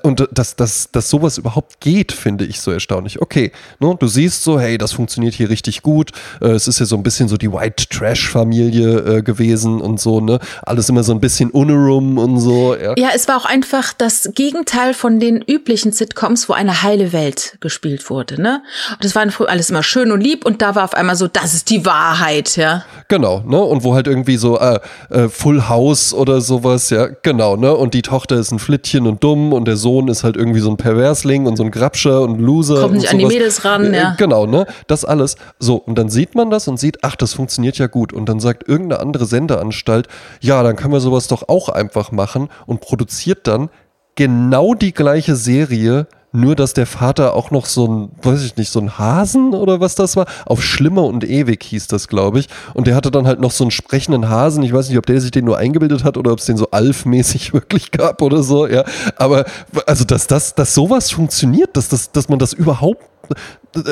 [0.02, 3.20] Und dass, dass, dass sowas überhaupt geht, finde ich so erstaunlich.
[3.20, 6.10] Okay, ne, du siehst so, hey, das funktioniert hier richtig gut.
[6.40, 10.20] Äh, es ist ja so ein bisschen so die White Trash-Familie äh, gewesen und so,
[10.20, 10.38] ne?
[10.62, 12.74] Alles immer so ein bisschen Unerum und so.
[12.74, 12.94] Ja.
[12.96, 17.58] Ja, es war auch einfach das Gegenteil von den üblichen Sitcoms, wo eine heile Welt
[17.60, 18.62] gespielt wurde, ne?
[18.90, 21.28] Und das war früher alles immer schön und lieb und da war auf einmal so,
[21.28, 22.86] das ist die Wahrheit, ja.
[23.08, 23.60] Genau, ne?
[23.62, 27.74] Und wo halt irgendwie so äh, äh, Full House oder sowas, ja, genau, ne?
[27.74, 30.70] Und die Tochter ist ein Flittchen und dumm und der Sohn ist halt irgendwie so
[30.70, 32.80] ein Perversling und so ein Grabscher und Loser.
[32.82, 33.26] Kommt nicht an die.
[33.26, 34.14] Mädels ran, Äh, ja.
[34.18, 34.66] Genau, ne?
[34.86, 35.36] Das alles.
[35.58, 38.12] So, und dann sieht man das und sieht, ach, das funktioniert ja gut.
[38.12, 40.08] Und dann sagt irgendeine andere Sendeanstalt,
[40.40, 43.70] ja, dann können wir sowas doch auch einfach machen und produziert dann
[44.14, 48.70] genau die gleiche Serie, nur dass der Vater auch noch so ein, weiß ich nicht,
[48.70, 52.48] so ein Hasen oder was das war, auf Schlimmer und Ewig hieß das, glaube ich.
[52.74, 54.64] Und der hatte dann halt noch so einen sprechenden Hasen.
[54.64, 56.70] Ich weiß nicht, ob der sich den nur eingebildet hat oder ob es den so
[56.72, 58.84] Alf-mäßig wirklich gab oder so, ja.
[59.16, 59.44] Aber
[59.86, 63.02] also, dass das, dass sowas funktioniert, dass, das, dass man das überhaupt.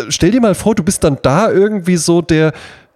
[0.08, 2.52] Stell dir mal vor, du bist dann da irgendwie so der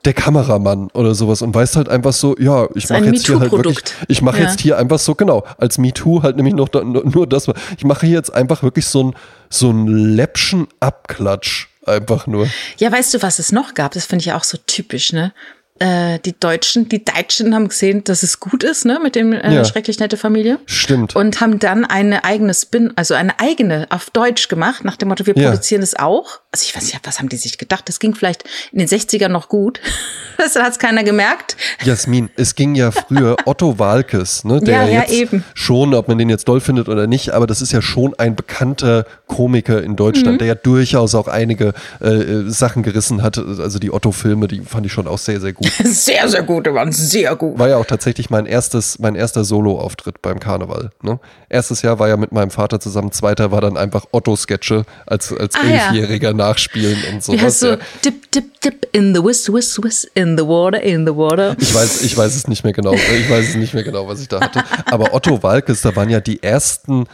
[0.07, 3.51] der Kameramann oder sowas und weißt halt einfach so, ja, ich mache jetzt hier halt
[3.51, 4.45] wirklich, ich mache Ja.
[4.45, 8.07] jetzt hier einfach so, genau, als MeToo halt nämlich noch da, nur das, ich mache
[8.07, 9.15] hier jetzt einfach wirklich so ein,
[9.51, 12.49] so ein läppschen Abklatsch, einfach nur.
[12.79, 13.93] Ja, weißt du, was es noch gab?
[13.93, 15.33] Das finde ich ja auch so typisch, ne?
[15.79, 19.55] Äh, die Deutschen, die Deutschen haben gesehen, dass es gut ist, ne, mit dem äh,
[19.55, 19.63] Ja.
[19.63, 20.59] schrecklich nette Familie.
[20.65, 21.15] Stimmt.
[21.15, 25.27] Und haben dann eine eigene Spin, also eine eigene auf Deutsch gemacht, nach dem Motto,
[25.27, 25.51] wir Ja.
[25.51, 26.41] produzieren es auch.
[26.51, 27.87] Also ich weiß nicht, was haben die sich gedacht?
[27.91, 29.81] Das ging vielleicht in den 60ern noch gut.
[30.39, 31.57] Das hat es keiner gemerkt.
[31.83, 35.45] Jasmin, es ging ja früher Otto Walkes, ne, der Ja, ja, jetzt eben.
[35.55, 38.37] schon, ob man den jetzt doll findet oder nicht, aber das ist ja schon ein
[38.37, 40.39] bekannter Komiker in Deutschland, Mhm.
[40.39, 43.39] der ja durchaus auch einige äh, äh, Sachen gerissen hat.
[43.39, 45.71] Also die Otto-Filme, die fand ich schon auch sehr, sehr gut.
[45.85, 47.59] Sehr, sehr gut, die waren sehr gut.
[47.59, 50.91] War ja auch tatsächlich mein erstes, mein erster Solo-Auftritt beim Karneval.
[51.03, 51.19] Ne?
[51.49, 55.55] Erstes Jahr war ja mit meinem Vater zusammen, zweiter war dann einfach Otto-Sketche als, als
[55.57, 55.87] Ah, ja.
[55.89, 57.79] Elfjähriger nachspielen und Wie heißt so, Ja.
[58.05, 61.57] dip, dip, dip, in the whiz, whiz, whiz, in the water, in the water.
[61.59, 62.93] Ich weiß, ich weiß es nicht mehr genau.
[62.95, 64.63] Ich weiß es nicht mehr genau, was ich da hatte.
[64.91, 67.07] Aber Otto Walkes, da waren ja die ersten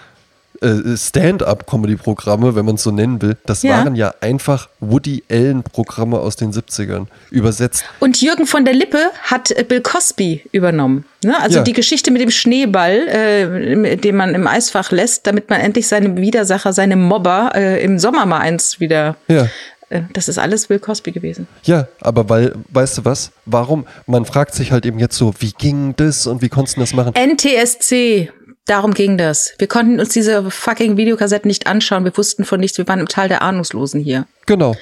[0.62, 3.36] äh, Stand-up-Comedy-Programme, wenn man es so nennen will.
[3.46, 3.78] Das Ja.
[3.84, 7.06] waren ja einfach Woody Allen-Programme aus den 70ern.
[7.30, 7.84] Übersetzt.
[8.00, 11.04] Und Jürgen von der Lippe hat äh, Bill Cosby übernommen.
[11.24, 11.34] Ne?
[11.40, 11.64] Also Ja.
[11.64, 16.16] die Geschichte mit dem Schneeball, äh, den man im Eisfach lässt, damit man endlich seine
[16.16, 19.16] Widersacher, seine Mobber äh, im Sommer mal eins wieder.
[19.28, 19.48] Ja.
[19.88, 21.46] Äh, das ist alles Bill Cosby gewesen.
[21.64, 23.30] Ja, aber weil, weißt du was?
[23.46, 23.86] Warum?
[24.06, 26.94] Man fragt sich halt eben jetzt so, wie ging das und wie konntest du das
[26.94, 27.12] machen?
[27.14, 28.30] NTSC.
[28.66, 29.54] Darum ging das.
[29.58, 32.04] Wir konnten uns diese fucking Videokassetten nicht anschauen.
[32.04, 32.78] Wir wussten von nichts.
[32.78, 34.26] Wir waren im Tal der Ahnungslosen hier.
[34.46, 34.76] Genau.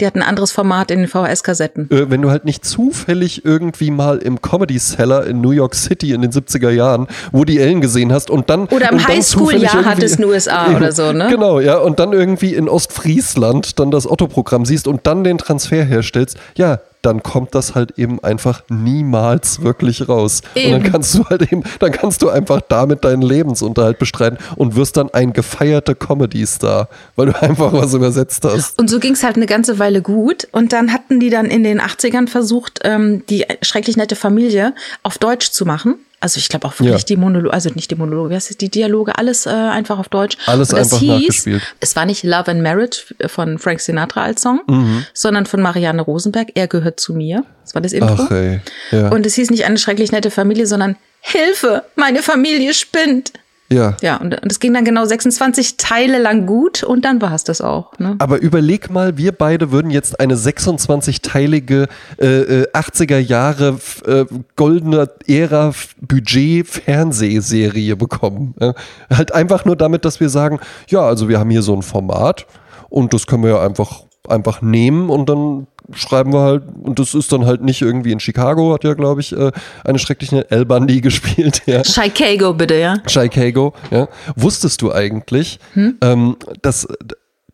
[0.00, 1.90] Die hatten ein anderes Format in den VHS-Kassetten.
[1.90, 6.12] Äh, wenn du halt nicht zufällig irgendwie mal im Comedy Cellar in New York City
[6.12, 10.22] in den 70er Jahren Woody Allen gesehen hast und dann Oder im Highschool-Jahr hattest in
[10.22, 11.28] den USA oder so, ne?
[11.30, 15.84] Genau, ja, und dann irgendwie in Ostfriesland dann das Otto-Programm siehst und dann den Transfer
[15.84, 20.40] herstellst, ja, dann kommt das halt eben einfach niemals wirklich raus.
[20.54, 20.72] Und Eben.
[20.72, 24.96] dann kannst du halt eben, dann kannst du einfach damit deinen Lebensunterhalt bestreiten und wirst
[24.96, 28.78] dann ein gefeierter Comedy-Star, weil du einfach was übersetzt hast.
[28.78, 30.46] Und so ging's halt eine ganze Weile gut.
[30.52, 35.18] Und dann hatten die dann in den 80ern versucht, ähm, die schrecklich nette Familie auf
[35.18, 35.96] Deutsch zu machen.
[36.22, 37.04] Also ich glaube auch wirklich Ja.
[37.06, 40.08] die Monologe, also nicht die Monologe, wie heißt es, die Dialoge, alles äh, einfach auf
[40.08, 40.36] Deutsch.
[40.46, 41.62] Alles Und einfach nachgespielt.
[41.80, 45.04] Es war nicht Love and Marriage von Frank Sinatra als Song, Mhm.
[45.14, 46.48] sondern von Marianne Rosenberg.
[46.54, 47.44] Er gehört zu mir.
[47.64, 48.16] Das war das Intro.
[48.26, 48.60] Ach ey.
[48.92, 49.08] Ja.
[49.10, 53.32] Und es hieß nicht eine schrecklich nette Familie, sondern Hilfe, meine Familie spinnt.
[53.72, 53.96] Ja.
[54.02, 57.44] Ja, und und es ging dann genau 26 Teile lang gut und dann war es
[57.44, 57.98] das auch.
[57.98, 58.16] Ne?
[58.18, 61.88] Aber überleg mal, wir beide würden jetzt eine 26-teilige
[62.20, 62.26] äh,
[62.62, 64.24] äh, 80er Jahre f- äh,
[64.56, 68.54] goldene Ära Budget Fernsehserie bekommen.
[68.60, 68.74] Ja?
[69.12, 72.46] Halt einfach nur damit, dass wir sagen, ja, also wir haben hier so ein Format
[72.88, 77.14] und das können wir ja einfach einfach nehmen und dann schreiben wir halt und das
[77.14, 79.52] ist dann halt nicht irgendwie in Chicago hat ja glaube ich äh,
[79.84, 82.96] eine schreckliche El Bundy gespielt ja Chicago bitte, ja.
[83.06, 84.08] Chicago, ja.
[84.36, 85.58] Wusstest du eigentlich,
[86.00, 86.86] ähm, dass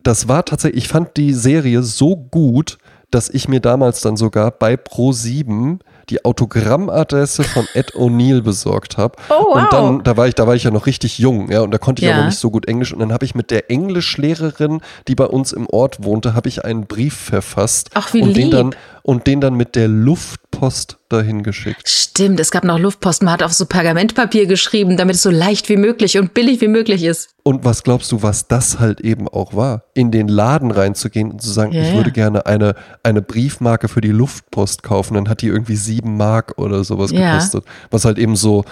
[0.01, 2.77] das war tatsächlich, ich fand die Serie so gut,
[3.11, 9.15] dass ich mir damals dann sogar bei Pro7 die Autogrammadresse von Ed O'Neill besorgt habe.
[9.29, 9.55] Oh, wow.
[9.55, 11.77] Und dann, da war ich, da war ich ja noch richtig jung, ja, und da
[11.77, 12.15] konnte ich Ja.
[12.15, 12.93] auch noch nicht so gut Englisch.
[12.93, 16.65] Und dann habe ich mit der Englischlehrerin, die bei uns im Ort wohnte, habe ich
[16.65, 18.51] einen Brief verfasst Ach, wie und den lieb.
[18.51, 18.75] dann
[19.09, 21.89] und den dann mit der Luftpost dahin geschickt.
[21.89, 23.25] Stimmt, es gab noch Luftposten.
[23.25, 26.67] Man hat auf so Pergamentpapier geschrieben, damit es so leicht wie möglich und billig wie
[26.67, 27.31] möglich ist.
[27.41, 29.85] Und was glaubst du, was das halt eben auch war?
[29.95, 31.95] In den Laden reinzugehen und zu sagen, Ja, ich ja.
[31.95, 36.59] würde gerne eine, eine Briefmarke für die Luftpost kaufen, dann hat die irgendwie sieben Mark
[36.59, 37.31] oder sowas Ja.
[37.31, 37.63] gekostet.
[37.89, 38.63] Was halt eben so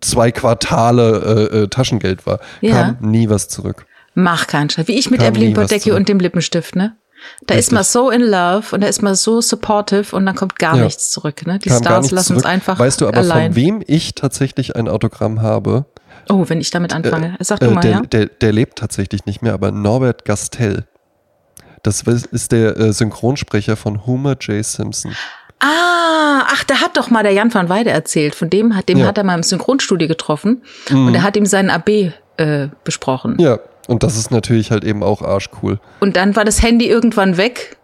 [0.00, 2.38] zwei Quartale äh, äh, Taschengeld war.
[2.60, 2.92] Ja.
[2.94, 3.86] Kam nie was zurück.
[4.14, 4.86] Mach keinen Scheiß.
[4.86, 5.96] Wie ich mit Kam Bodecki zurück.
[5.96, 6.96] und dem Lippenstift, ne?
[7.46, 7.72] Da ist Richtig.
[7.74, 10.84] man so in love und da ist man so supportive und dann kommt gar Ja.
[10.84, 11.58] nichts zurück, ne?
[11.58, 12.52] Die Kam Stars lassen uns zurück.
[12.52, 13.52] einfach Weißt du aber, allein.
[13.52, 15.84] von wem ich tatsächlich ein Autogramm habe?
[16.30, 17.36] Oh, wenn ich damit anfange.
[17.40, 18.00] Sag du Äh, mal, der, ja?
[18.00, 20.84] der, der lebt tatsächlich nicht mehr, aber Norbert Gastel.
[21.82, 24.64] Das ist der äh, Synchronsprecher von Homer J.
[24.64, 25.12] Simpson.
[25.60, 28.34] Ah, ach, da hat doch mal der Jan van Weide erzählt.
[28.34, 29.06] Von dem hat, dem Ja.
[29.06, 33.36] hat er mal im Synchronstudio getroffen und er hat ihm seinen AB äh, besprochen.
[33.38, 35.78] Ja, und das ist natürlich halt eben auch arschcool.
[36.00, 37.76] Und dann war das Handy irgendwann weg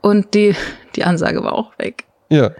[0.00, 0.54] und die,
[0.96, 2.04] die Ansage war auch weg.
[2.30, 2.50] Ja.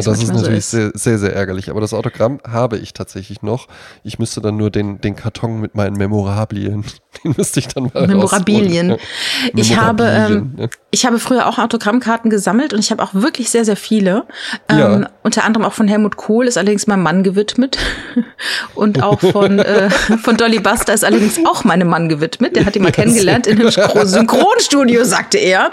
[0.00, 0.70] Ja, das ist so natürlich ist.
[0.70, 1.70] sehr, sehr, sehr ärgerlich.
[1.70, 3.68] Aber das Autogramm habe ich tatsächlich noch.
[4.02, 6.84] Ich müsste dann nur den, den Karton mit meinen Memorabilien,
[7.24, 8.90] den müsste ich dann mal Memorabilien.
[8.92, 9.58] rausholen.
[9.58, 10.68] Ich habe, ähm, Memorabilien, ja.
[10.90, 14.24] ich habe früher auch Autogrammkarten gesammelt und ich habe auch wirklich sehr, sehr viele.
[14.68, 15.10] Ähm, Ja.
[15.22, 17.78] Unter anderem auch von Helmut Kohl, ist allerdings meinem Mann gewidmet.
[18.74, 22.56] Und auch von, äh, von Dolly Buster ist allerdings auch meinem Mann gewidmet.
[22.56, 25.70] Der hat ihn mal kennengelernt in einem Synchro- Synchronstudio, sagte er.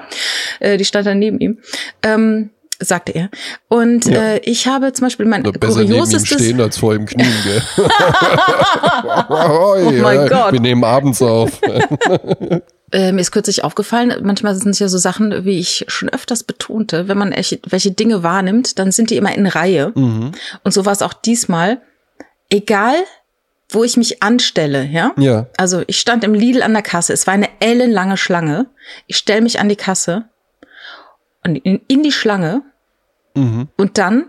[0.59, 1.57] Äh, die stand dann neben ihm.
[2.03, 3.29] Ähm, sagte er.
[3.67, 4.21] Und Ja.
[4.21, 7.33] äh, ich habe zum Beispiel mein Na, besser neben ihm stehen als vor ihm knien,
[7.43, 7.61] gell?
[9.29, 10.53] oh mein Gott.
[10.53, 11.59] Wir nehmen abends auf.
[12.93, 16.43] Äh, mir ist kürzlich aufgefallen, manchmal sind es ja so Sachen, wie ich schon öfters
[16.43, 19.93] betonte, wenn man welche Dinge wahrnimmt, dann sind die immer in Reihe.
[19.95, 20.33] Mhm.
[20.65, 21.79] Und so war es auch diesmal.
[22.49, 22.95] Egal,
[23.69, 25.13] wo ich mich anstelle, ja?
[25.17, 25.47] Ja.
[25.55, 28.65] Also ich stand im Lidl an der Kasse, es war eine ellenlange Schlange.
[29.07, 30.25] Ich stelle mich an die Kasse
[31.45, 32.61] und in, in die Schlange
[33.35, 33.67] Mhm.
[33.77, 34.25] und dann,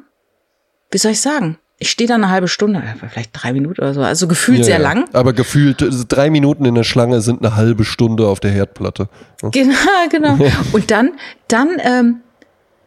[0.91, 3.93] wie soll ich sagen, ich stehe da eine halbe Stunde, äh, vielleicht drei Minuten oder
[3.95, 4.83] so, also gefühlt Ja, sehr ja.
[4.83, 5.05] lang.
[5.13, 9.09] Aber gefühlt, äh, drei Minuten in der Schlange sind eine halbe Stunde auf der Herdplatte.
[9.51, 9.75] Genau,
[10.09, 10.39] genau.
[10.73, 11.11] Und dann,
[11.49, 12.21] dann ähm,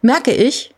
[0.00, 0.72] merke ich,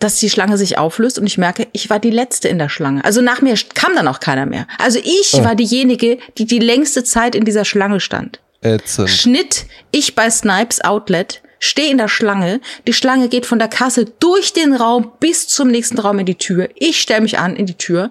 [0.00, 3.04] dass die Schlange sich auflöst und ich merke, ich war die letzte in der Schlange.
[3.04, 4.66] Also nach mir kam dann auch keiner mehr.
[4.78, 5.44] Also ich Ah.
[5.44, 8.40] war diejenige, die die längste Zeit in dieser Schlange stand.
[8.62, 9.10] Ätzend.
[9.10, 14.04] Schnitt, ich bei Snipes Outlet, stehe in der Schlange, die Schlange geht von der Kasse
[14.18, 16.68] durch den Raum bis zum nächsten Raum in die Tür.
[16.74, 18.10] Ich stelle mich an in die Tür,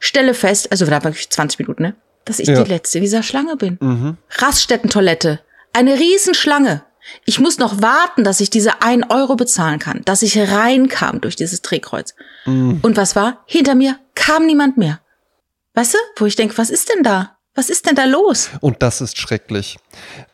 [0.00, 2.62] stelle fest, also da war ich 20 Minuten, ne, dass ich Ja.
[2.62, 3.78] die letzte in dieser Schlange bin.
[3.80, 4.16] Mhm.
[4.38, 5.40] Raststättentoilette.
[5.72, 6.82] Eine Riesenschlange.
[7.24, 11.36] Ich muss noch warten, dass ich diese 1 Euro bezahlen kann, dass ich reinkam durch
[11.36, 12.14] dieses Drehkreuz.
[12.44, 12.80] Mhm.
[12.82, 13.42] Und was war?
[13.46, 15.00] Hinter mir kam niemand mehr.
[15.74, 17.36] Weißt du, wo ich denke, was ist denn da?
[17.54, 18.48] Was ist denn da los?
[18.60, 19.78] Und das ist schrecklich,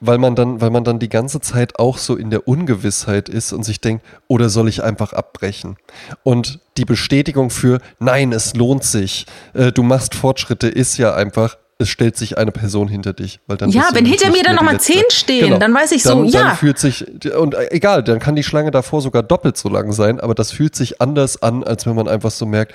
[0.00, 3.52] weil man dann, weil man dann die ganze Zeit auch so in der Ungewissheit ist
[3.55, 5.76] und sich denkt, oder soll ich einfach abbrechen?
[6.24, 9.24] Und die Bestätigung für, nein, es lohnt sich,
[9.55, 13.57] äh, du machst Fortschritte, ist ja einfach, es stellt sich eine Person hinter dich, weil
[13.57, 14.92] dann Ja, wenn hinter mir dann mehr noch die mal Letzte.
[14.92, 15.02] Genau.
[15.09, 16.42] zehn stehen, dann weiß ich so, dann, ja.
[16.48, 20.20] Dann fühlt sich und egal, dann kann die Schlange davor sogar doppelt so lang sein,
[20.20, 22.74] aber das fühlt sich anders an, als wenn man einfach so merkt,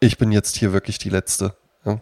[0.00, 1.54] ich bin jetzt hier wirklich die Letzte.
[1.84, 2.00] Ja.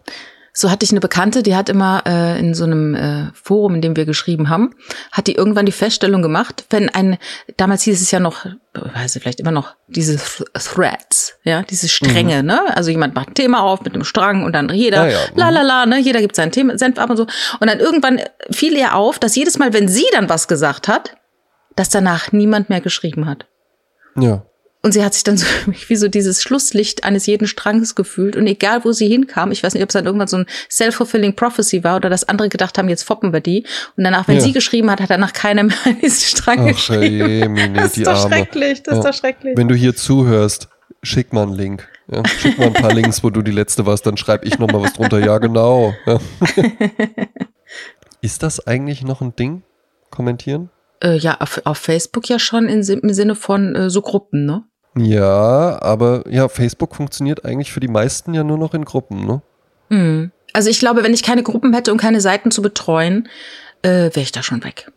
[0.57, 3.81] So hatte ich eine Bekannte, die hat immer äh, in so einem äh, Forum, in
[3.81, 4.73] dem wir geschrieben haben,
[5.11, 7.17] hat die irgendwann die Feststellung gemacht, wenn ein,
[7.57, 11.89] damals hieß es ja noch, weiß ich vielleicht immer noch, diese Th Threads, ja, diese
[11.89, 12.61] Stränge, ne?
[12.73, 15.61] Also jemand macht ein Thema auf mit einem Strang und dann jeder, ja, la la
[15.61, 15.99] la, ne?
[15.99, 17.27] Jeder gibt sein Thema, Senf ab und so.
[17.59, 21.17] Und dann irgendwann fiel ihr auf, dass jedes Mal, wenn sie dann was gesagt hat,
[21.75, 23.45] dass danach niemand mehr geschrieben hat.
[24.17, 24.45] ja.
[24.85, 25.47] Und sie hat sich dann so
[25.87, 28.35] wie so dieses Schlusslicht eines jeden Stranges gefühlt.
[28.35, 31.35] Und egal, wo sie hinkam, ich weiß nicht, ob es dann irgendwann so ein self-fulfilling
[31.35, 33.65] prophecy war oder dass andere gedacht haben, jetzt foppen wir die.
[33.97, 34.41] Und danach, wenn Ja.
[34.41, 37.27] sie geschrieben hat, hat danach keiner mehr an diesen Strang Ach, geschrieben.
[37.27, 38.35] Jemine, das die ist doch Arme.
[38.35, 39.09] schrecklich, das ist Ja.
[39.11, 39.57] doch schrecklich.
[39.57, 40.69] Wenn du hier zuhörst,
[41.01, 41.87] schick mal einen Link.
[42.11, 44.83] Ja, schick mal ein paar Links, wo du die letzte warst, dann schreibe ich nochmal
[44.83, 45.17] was drunter.
[45.17, 45.95] Ja, genau.
[46.05, 46.19] Ja.
[48.21, 49.63] Ist das eigentlich noch ein Ding?
[50.11, 50.69] Kommentieren?
[51.01, 54.63] Äh, ja, auf, auf Facebook ja schon in, im Sinne von äh, so Gruppen, ne?
[54.97, 59.41] Ja, aber ja, Facebook funktioniert eigentlich für die meisten ja nur noch in Gruppen, ne?
[59.89, 60.31] Mhm.
[60.53, 63.27] Also ich glaube, wenn ich keine Gruppen hätte und keine Seiten zu betreuen,
[63.81, 64.91] äh, wäre ich da schon weg.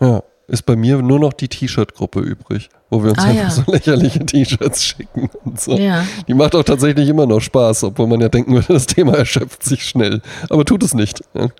[0.00, 0.22] Ja.
[0.46, 3.50] Ist bei mir nur noch die T-Shirt-Gruppe übrig, wo wir uns Ah, einfach ja.
[3.66, 5.76] so lächerliche T-Shirts schicken und so.
[5.76, 6.04] Ja.
[6.26, 9.62] Die macht auch tatsächlich immer noch Spaß, obwohl man ja denken würde, das Thema erschöpft
[9.62, 10.20] sich schnell.
[10.48, 11.22] Aber tut es nicht.
[11.34, 11.50] Ja.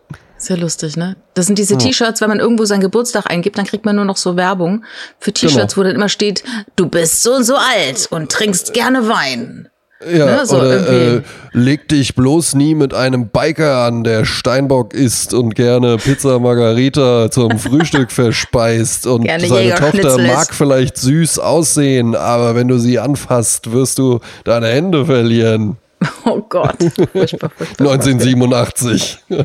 [0.40, 1.16] Sehr lustig, ne?
[1.34, 4.16] Das sind diese T-Shirts, wenn man irgendwo seinen Geburtstag eingibt, dann kriegt man nur noch
[4.16, 4.84] so Werbung
[5.18, 5.76] für T-Shirts, genau.
[5.76, 6.42] wo dann immer steht,
[6.76, 9.68] du bist so und so alt und trinkst gerne Wein.
[10.02, 11.22] Ja, ne, so oder äh,
[11.52, 17.30] leg dich bloß nie mit einem Biker an, der Steinbock isst und gerne Pizza Margarita
[17.30, 22.98] zum Frühstück verspeist und gerne seine Tochter mag vielleicht süß aussehen, aber wenn du sie
[22.98, 25.76] anfasst, wirst du deine Hände verlieren.
[26.24, 26.76] Oh Gott,
[27.12, 27.92] furchtbar, furchtbar.
[27.92, 29.18] 1987.
[29.28, 29.44] aber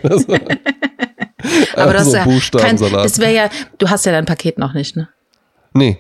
[1.93, 4.95] das, also ist ja kein, das wäre ja, du hast ja dein Paket noch nicht,
[4.95, 5.09] ne?
[5.73, 5.99] Nee.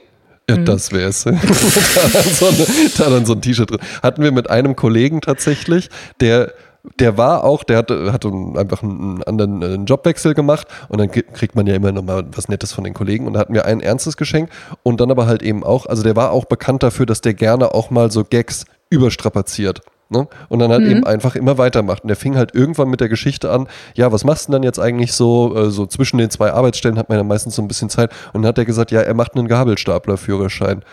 [0.49, 0.65] Ja, mhm.
[0.65, 1.23] das wär's.
[1.23, 2.51] da, so
[2.97, 3.79] da dann so ein T-Shirt drin.
[4.03, 5.89] Hatten wir mit einem Kollegen tatsächlich,
[6.19, 6.53] der
[6.99, 11.55] der war auch, der hatte, hatte einfach einen anderen einen Jobwechsel gemacht und dann kriegt
[11.55, 14.17] man ja immer nochmal was Nettes von den Kollegen und da hatten wir ein ernstes
[14.17, 14.51] Geschenk
[14.83, 17.73] und dann aber halt eben auch, also der war auch bekannt dafür, dass der gerne
[17.73, 19.81] auch mal so Gags überstrapaziert.
[20.09, 20.27] Ne?
[20.49, 20.91] Und dann halt mhm.
[20.91, 22.03] eben einfach immer weitermacht.
[22.03, 24.63] Und der fing halt irgendwann mit der Geschichte an, ja, was machst du denn dann
[24.63, 25.55] jetzt eigentlich so?
[25.55, 28.11] Äh, so zwischen den zwei Arbeitsstellen hat man ja meistens so ein bisschen Zeit.
[28.33, 30.83] Und dann hat er gesagt, ja, er macht einen Gabelstapler-Führerschein.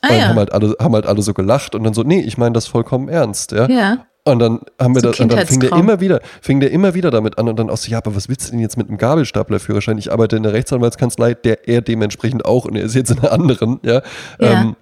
[0.00, 0.28] Ah, und ja.
[0.28, 2.66] haben, halt alle, haben halt alle so gelacht und dann so, nee, ich meine das
[2.66, 3.68] vollkommen ernst, ja.
[3.68, 4.06] ja.
[4.26, 6.94] Und dann haben wir so das, und dann fing der immer wieder, fing der immer
[6.94, 8.88] wieder damit an und dann auch so, ja, aber was willst du denn jetzt mit
[8.88, 9.98] einem Gabelstapler-Führerschein?
[9.98, 13.32] Ich arbeite in der Rechtsanwaltskanzlei, der er dementsprechend auch und er ist jetzt in einer
[13.32, 14.00] anderen, ja,
[14.40, 14.62] ja.
[14.62, 14.76] Ähm,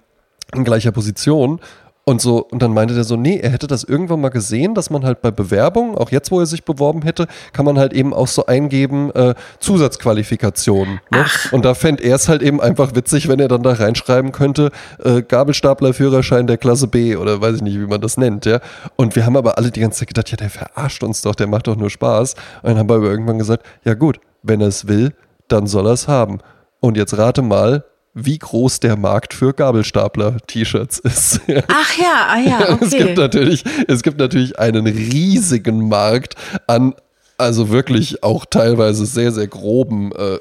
[0.55, 1.59] in gleicher Position.
[2.05, 4.89] Und so, und dann meinte der so, nee, er hätte das irgendwann mal gesehen, dass
[4.89, 8.13] man halt bei Bewerbungen, auch jetzt, wo er sich beworben hätte, kann man halt eben
[8.13, 10.99] auch so eingeben, äh, Zusatzqualifikationen.
[11.11, 11.25] Ne?
[11.51, 14.71] Und da fände er es halt eben einfach witzig, wenn er dann da reinschreiben könnte,
[15.01, 18.59] äh, Gabelstapler-Führerschein der Klasse B oder weiß ich nicht, wie man das nennt, ja.
[18.97, 21.47] Und wir haben aber alle die ganze Zeit gedacht, ja, der verarscht uns doch, der
[21.47, 22.33] macht doch nur Spaß.
[22.33, 25.13] Und dann haben wir aber irgendwann gesagt, ja gut, wenn er es will,
[25.47, 26.39] dann soll er es haben.
[26.81, 31.41] Und jetzt rate mal, wie groß der Markt für Gabelstapler-T-Shirts ist.
[31.67, 32.85] Ach ja, ah ja, okay.
[32.85, 36.35] Es gibt natürlich, es gibt natürlich einen riesigen Markt
[36.67, 36.93] an
[37.37, 40.37] also wirklich auch teilweise sehr, sehr groben äh,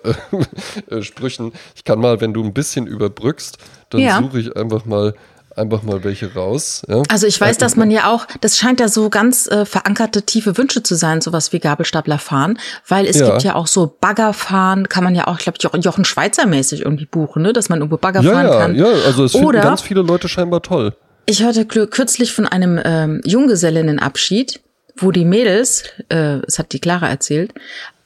[0.95, 1.53] äh, Sprüchen.
[1.75, 3.59] Ich kann mal, wenn du ein bisschen überbrückst,
[3.91, 4.19] dann ja.
[4.19, 5.15] suche ich einfach mal
[5.57, 6.83] einfach mal welche raus.
[6.89, 7.03] Ja?
[7.09, 10.57] Also ich weiß, dass man ja auch, das scheint ja so ganz äh, verankerte tiefe
[10.57, 13.31] Wünsche zu sein, sowas wie Gabelstapler fahren, weil es ja.
[13.31, 17.07] gibt ja auch so Baggerfahren, kann man ja auch, ich glaube, Jochen Schweizer mäßig irgendwie
[17.07, 17.53] buchen, ne?
[17.53, 18.75] dass man irgendwo Bagger ja, fahren ja, kann.
[18.75, 20.95] Ja, also es finden ganz viele Leute scheinbar toll.
[21.27, 24.61] Ich hörte kürzlich von einem ähm, Junggesellinnenabschied,
[24.97, 27.55] wo die Mädels, äh, es hat die Clara erzählt,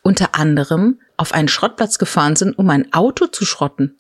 [0.03, 3.97] unter anderem auf einen Schrottplatz gefahren sind, um ein Auto zu schrotten.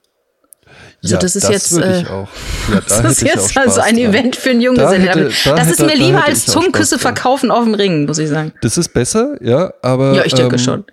[1.02, 2.28] Also ja, das ist das jetzt, äh, ja,
[2.88, 4.04] das ist jetzt also ein dran.
[4.04, 5.06] Event für einen Junggesellen.
[5.06, 8.52] Da da das ist mir lieber als Zungenküsse verkaufen auf dem Ring, muss ich sagen.
[8.62, 10.14] Das ist besser, ja, aber.
[10.14, 10.84] Ja, ich denke ähm, schon.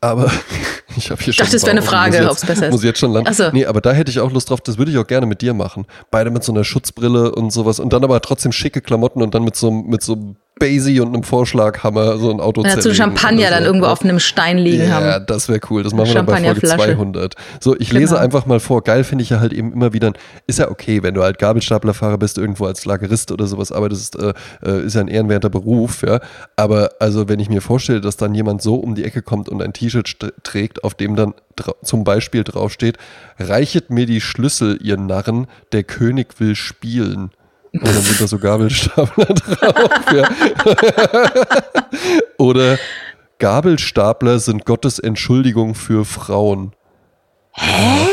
[0.00, 0.30] Aber
[0.96, 1.44] ich habe hier schon.
[1.44, 2.72] Dachte, es wäre eine Frage, ob es besser ist.
[2.72, 3.32] Muss jetzt schon landen.
[3.32, 3.50] So.
[3.50, 4.60] Nee, aber da hätte ich auch Lust drauf.
[4.60, 5.86] Das würde ich auch gerne mit dir machen.
[6.10, 7.80] Beide mit so einer Schutzbrille und sowas.
[7.80, 11.22] Und dann aber trotzdem schicke Klamotten und dann mit so, mit so Basie und einem
[11.22, 13.50] Vorschlaghammer so ein Auto dazu Champagner so.
[13.50, 15.06] dann irgendwo auf einem Stein liegen ja, haben.
[15.06, 15.82] Ja, das wäre cool.
[15.82, 17.34] Das machen wir dann bei Folge 200.
[17.58, 18.20] So, ich lese genau.
[18.20, 18.82] einfach mal vor.
[18.84, 20.12] Geil finde ich ja halt eben immer wieder.
[20.46, 24.34] Ist ja okay, wenn du halt Gabelstaplerfahrer bist, irgendwo als Lagerist oder sowas arbeitest, äh,
[24.64, 26.20] äh, ist ja ein ehrenwerter Beruf, ja.
[26.56, 29.62] Aber also, wenn ich mir vorstelle, dass dann jemand so um die Ecke kommt und
[29.62, 31.34] ein T-Shirt trägt, auf dem dann
[31.82, 32.98] zum Beispiel draufsteht,
[33.38, 37.30] reichet mir die Schlüssel, ihr Narren, der König will spielen.
[37.72, 39.90] Dann sind da so Gabelstapler drauf.
[40.14, 40.28] Ja.
[42.38, 42.78] Oder
[43.38, 46.72] Gabelstapler sind Gottes Entschuldigung für Frauen.
[47.54, 48.08] Hä?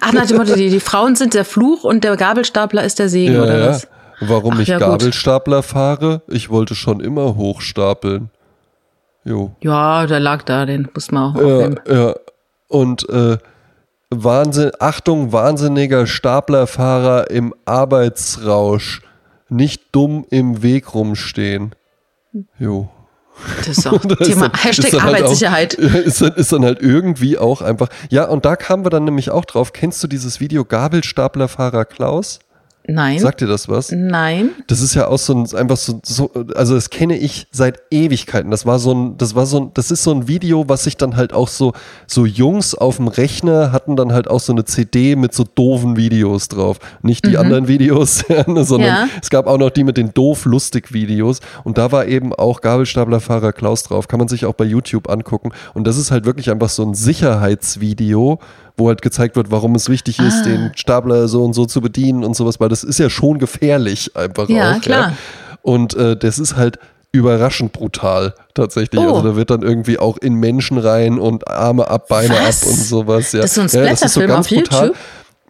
[0.00, 3.08] Ach, nach dem Motto, die, die, Frauen sind der Fluch und der Gabelstapler ist der
[3.08, 3.88] Segen, ja, oder was?
[4.20, 5.64] Warum Ach, ich ja, Gabelstapler gut.
[5.64, 6.22] fahre?
[6.26, 8.30] Ich wollte schon immer hochstapeln.
[9.24, 9.52] Jo.
[9.62, 11.80] Ja, der lag da, den muss man auch aufnehmen.
[11.86, 12.14] Ja, ja.
[12.68, 13.38] Und äh,
[14.10, 19.02] Wahnsinn, Achtung, wahnsinniger Staplerfahrer im Arbeitsrausch.
[19.50, 21.74] Nicht dumm im Weg rumstehen.
[22.58, 22.88] Jo.
[23.58, 25.78] Das ist auch das Thema dann, Hashtag Arbeitssicherheit.
[25.78, 27.88] Halt auch, ist, dann, ist dann halt irgendwie auch einfach.
[28.10, 29.72] Ja, und da kamen wir dann nämlich auch drauf.
[29.72, 32.40] Kennst du dieses Video Gabelstaplerfahrer Klaus?
[32.90, 33.18] Nein.
[33.18, 33.92] Sagt dir das was?
[33.92, 34.50] Nein.
[34.66, 38.50] Das ist ja auch so ein, einfach so, so, also das kenne ich seit Ewigkeiten.
[38.50, 40.96] Das war so ein, das war so ein, das ist so ein Video, was sich
[40.96, 41.74] dann halt auch so,
[42.06, 45.98] so Jungs auf dem Rechner hatten dann halt auch so eine CD mit so doofen
[45.98, 46.78] Videos drauf.
[47.02, 47.36] Nicht die mhm.
[47.36, 49.08] anderen Videos, sondern ja.
[49.20, 51.40] es gab auch noch die mit den doof-lustig Videos.
[51.64, 54.08] Und da war eben auch Gabelstaplerfahrer Klaus drauf.
[54.08, 55.50] Kann man sich auch bei YouTube angucken.
[55.74, 58.38] Und das ist halt wirklich einfach so ein Sicherheitsvideo
[58.78, 60.48] wo halt gezeigt wird, warum es wichtig ist, ah.
[60.48, 64.16] den Stapler so und so zu bedienen und sowas, weil das ist ja schon gefährlich
[64.16, 64.80] einfach ja, auch.
[64.80, 65.10] Klar.
[65.10, 65.16] Ja,
[65.62, 66.78] Und äh, das ist halt
[67.12, 69.00] überraschend brutal tatsächlich.
[69.00, 69.08] Oh.
[69.14, 72.62] Also da wird dann irgendwie auch in Menschen rein und Arme ab, Beine Was?
[72.62, 73.32] ab und sowas.
[73.32, 73.40] Ja.
[73.42, 74.86] Das ist so ein Splatterfilm ja, so auf brutal.
[74.86, 74.96] YouTube?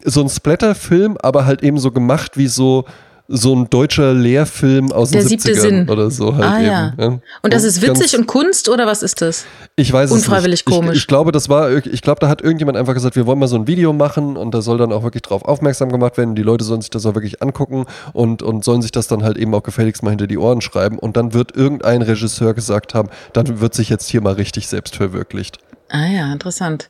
[0.05, 2.85] So ein Splatterfilm, aber halt eben so gemacht wie so
[3.31, 5.89] so ein deutscher Lehrfilm aus Der den siebte 70ern Sinn.
[5.91, 6.67] oder so halt Ah, eben.
[6.99, 7.19] ja.
[7.43, 9.45] Und das ist witzig und Kunst oder was ist das?
[9.77, 10.75] ich weiß unfreiwillig es nicht.
[10.75, 10.93] komisch.
[10.97, 13.47] Ich, ich glaube, das war, ich glaube, da hat irgendjemand einfach gesagt, wir wollen mal
[13.47, 16.35] so ein Video machen und da soll dann auch wirklich drauf aufmerksam gemacht werden.
[16.37, 17.85] Die Leute sollen sich das auch wirklich angucken
[18.15, 20.99] und, und sollen sich das dann halt eben auch gefälligst mal hinter die Ohren schreiben.
[20.99, 24.97] Und dann wird irgendein Regisseur gesagt haben, dann wird sich jetzt hier mal richtig selbst
[24.97, 25.59] verwirklicht.
[25.91, 26.89] Ah ja, interessant.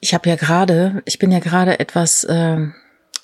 [0.00, 2.74] Ich habe ja gerade, ich bin ja gerade etwas, ähm,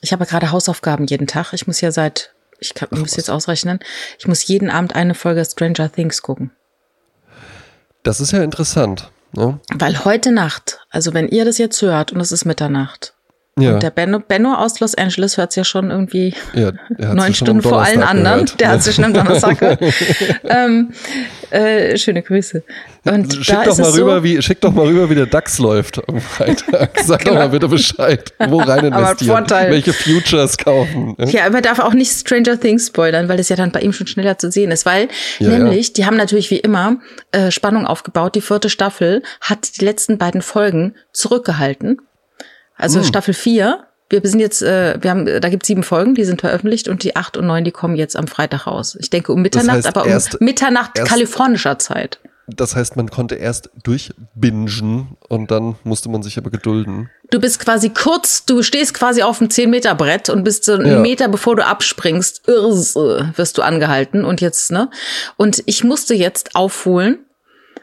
[0.01, 1.53] ich habe ja gerade Hausaufgaben jeden Tag.
[1.53, 3.81] Ich muss ja seit, ich kann, muss jetzt ausrechnen,
[4.19, 6.51] ich muss jeden Abend eine Folge Stranger Things gucken.
[8.03, 9.11] Das ist ja interessant.
[9.33, 9.61] Ne?
[9.75, 13.15] Weil heute Nacht, also wenn ihr das jetzt hört und es ist Mitternacht,
[13.61, 17.19] Ja, und der Benno, Benno aus Los Angeles hört es ja schon irgendwie ja, neun
[17.19, 18.45] ja Stunden vor allen anderen.
[18.45, 18.61] gehört.
[18.61, 19.81] Der hat sich schon am Donnerstag gehört.
[20.45, 20.93] ähm,
[21.51, 22.63] äh, schöne Grüße.
[23.05, 26.07] Und Schick doch, mal rüber, so, wie, schick doch mal rüber, wie der DAX läuft
[26.09, 26.91] am Freitag.
[27.05, 28.33] Sag doch mal bitte Bescheid.
[28.49, 28.99] Wo rein Genau.
[28.99, 29.47] Investieren?
[29.71, 31.15] Welche Futures kaufen?
[31.27, 34.07] Ja, aber darf auch nicht Stranger Things spoilern, weil das ja dann bei ihm schon
[34.07, 34.85] schneller zu sehen ist.
[34.85, 36.97] Weil Ja, nämlich, die haben natürlich wie immer
[37.33, 38.35] äh, Spannung aufgebaut.
[38.35, 41.99] Die vierte Staffel hat die letzten beiden Folgen zurückgehalten.
[42.79, 43.05] Also Hm.
[43.07, 43.85] Staffel 4.
[44.11, 47.15] Wir sind jetzt, äh, wir haben, da gibt sieben Folgen, die sind veröffentlicht und die
[47.15, 48.97] acht und neun, die kommen jetzt am Freitag raus.
[48.99, 52.19] Ich denke um Mitternacht, heißt aber um erst- Mitternacht erst- kalifornischer Zeit.
[52.47, 57.11] Das heißt, man konnte erst durchbingen und dann musste man sich aber gedulden.
[57.31, 60.99] Du bist quasi kurz, du stehst quasi auf dem 10-Meter-Brett und bist so einen Ja.
[61.01, 64.25] Meter, bevor du abspringst, irrs, wirst du angehalten.
[64.25, 64.89] Und jetzt, ne?
[65.37, 67.19] Und ich musste jetzt aufholen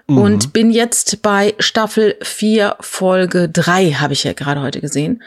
[0.07, 0.17] Mhm.
[0.17, 5.23] und bin jetzt bei Staffel 4, Folge 3, habe ich ja gerade heute gesehen.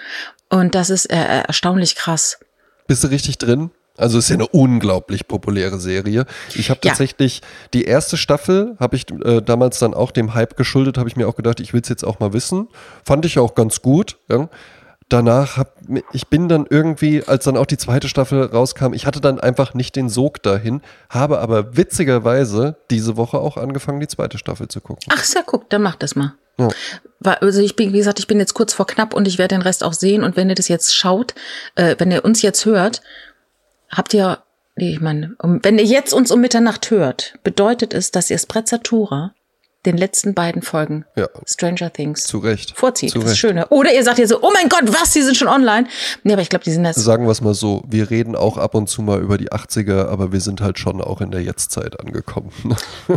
[0.51, 2.39] Und das ist äh, erstaunlich krass.
[2.87, 3.71] Bist du richtig drin?
[3.97, 6.25] Also es ist ja eine unglaublich populäre Serie.
[6.55, 6.91] Ich habe Ja.
[6.91, 7.43] tatsächlich
[7.75, 11.27] die erste Staffel, habe ich äh, damals dann auch dem Hype geschuldet, habe ich mir
[11.27, 12.69] auch gedacht, ich will es jetzt auch mal wissen.
[13.05, 14.17] Fand ich auch ganz gut.
[14.31, 14.49] Ja.
[15.09, 15.79] Danach hab
[16.13, 19.73] ich bin dann irgendwie, als dann auch die zweite Staffel rauskam, ich hatte dann einfach
[19.73, 24.81] nicht den Sog dahin, habe aber witzigerweise diese Woche auch angefangen, die zweite Staffel zu
[24.83, 25.07] gucken.
[25.11, 26.35] Ach ja, guck, dann mach das mal.
[26.59, 26.69] Ja.
[27.41, 29.63] Also ich bin, wie gesagt, ich bin jetzt kurz vor knapp und ich werde den
[29.63, 30.23] Rest auch sehen.
[30.23, 31.35] Und wenn ihr das jetzt schaut,
[31.77, 33.01] äh, wenn ihr uns jetzt hört,
[33.89, 34.39] habt ihr,
[34.77, 38.39] nee, ich meine, um, wenn ihr jetzt uns um Mitternacht hört, bedeutet es, dass ihr
[38.39, 39.33] Sprezzatura
[39.93, 41.29] den letzten beiden Folgen Ja.
[41.47, 42.73] Stranger Things Zu Recht.
[42.77, 43.11] vorzieht.
[43.11, 43.41] Zu das ist Recht.
[43.41, 43.67] Schöne.
[43.69, 45.87] Oder ihr sagt ihr so, oh mein Gott, was, die sind schon online.
[46.23, 46.97] Nee, aber ich glaube, die sind das.
[46.97, 50.09] Sagen wir es mal so, wir reden auch ab und zu mal über die 80er,
[50.09, 52.51] aber wir sind halt schon auch in der Jetztzeit angekommen.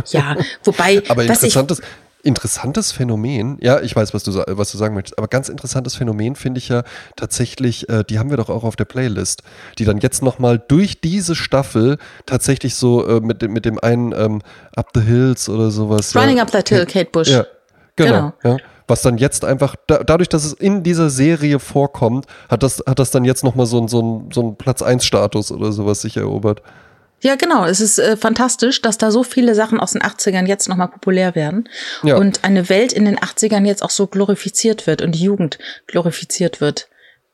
[0.06, 1.56] Ja, wobei, Aber was ich,
[2.22, 6.36] interessantes, Phänomen, ja, ich weiß, was du, was du sagen möchtest, aber ganz interessantes Phänomen
[6.36, 6.82] finde ich ja
[7.16, 9.42] tatsächlich, äh, die haben wir doch auch auf der Playlist,
[9.78, 14.12] die dann jetzt nochmal durch diese Staffel tatsächlich so äh, mit, dem- mit dem einen
[14.12, 14.40] ähm,
[14.76, 16.14] Up the Hills oder sowas.
[16.16, 17.28] Running ja, Up That Hill, Kate Bush.
[17.28, 17.44] Ja,
[17.96, 18.32] genau.
[18.42, 18.56] Genau.
[18.56, 18.56] Ja.
[18.88, 22.98] Was dann jetzt einfach, da, dadurch, dass es in dieser Serie vorkommt, hat das, hat
[22.98, 26.62] das dann jetzt nochmal so, so, so einen Platz-1-Status oder sowas sich erobert.
[27.22, 27.64] Ja, genau.
[27.64, 31.34] Es ist äh, fantastisch, dass da so viele Sachen aus den 80ern jetzt nochmal populär
[31.34, 31.68] werden.
[32.02, 32.16] Ja.
[32.16, 36.60] Und eine Welt in den 80ern jetzt auch so glorifiziert wird und die Jugend glorifiziert
[36.60, 36.88] wird,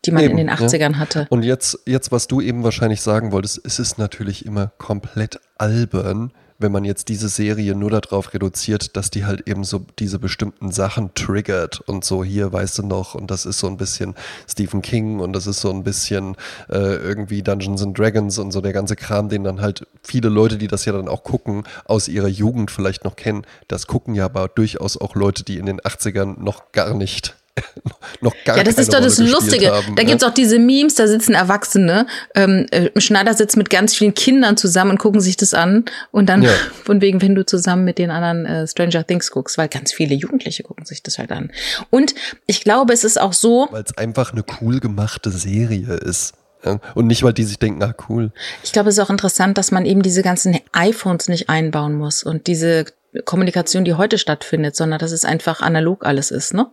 [0.05, 1.27] die man Eben, in den 80ern hatte.
[1.31, 6.33] Und jetzt, jetzt, was du eben wahrscheinlich sagen wolltest, es ist natürlich immer komplett albern,
[6.59, 10.73] wenn man jetzt diese Serie nur darauf reduziert, dass die halt eben so diese bestimmten
[10.73, 14.15] Sachen triggert und so hier, weißt du noch, und das ist so ein bisschen
[14.49, 16.37] Stephen King und das ist so ein bisschen
[16.69, 20.59] äh, irgendwie Dungeons and Dragons und so der ganze Kram, den dann halt viele Leute,
[20.59, 24.25] die das ja dann auch gucken, aus ihrer Jugend vielleicht noch kennen, das gucken ja
[24.25, 27.37] aber durchaus auch Leute, die in den 80ern noch gar nicht
[28.21, 29.73] noch gar Ja, das keine ist doch das Rolle gespielt Lustige.
[29.75, 30.09] Haben, da ne?
[30.09, 34.57] gibt's auch diese Memes, da sitzen Erwachsene ähm, äh, im Schneidersitz mit ganz vielen Kindern
[34.57, 35.85] zusammen und gucken sich das an.
[36.11, 36.51] Und dann Ja.
[36.85, 40.15] von wegen, wenn du zusammen mit den anderen äh, Stranger Things guckst, weil ganz viele
[40.15, 41.51] Jugendliche gucken sich das halt an.
[41.91, 42.15] Und
[42.47, 46.35] ich glaube, es ist auch so, weil es einfach eine cool gemachte Serie ist.
[46.65, 46.81] Ja?
[46.95, 48.33] Und nicht, weil die sich denken, ah cool.
[48.63, 52.23] ich glaube, es ist auch interessant, dass man eben diese ganzen iPhones nicht einbauen muss
[52.23, 52.87] und diese
[53.25, 56.67] Kommunikation, die heute stattfindet, sondern dass es einfach analog alles ist, ne?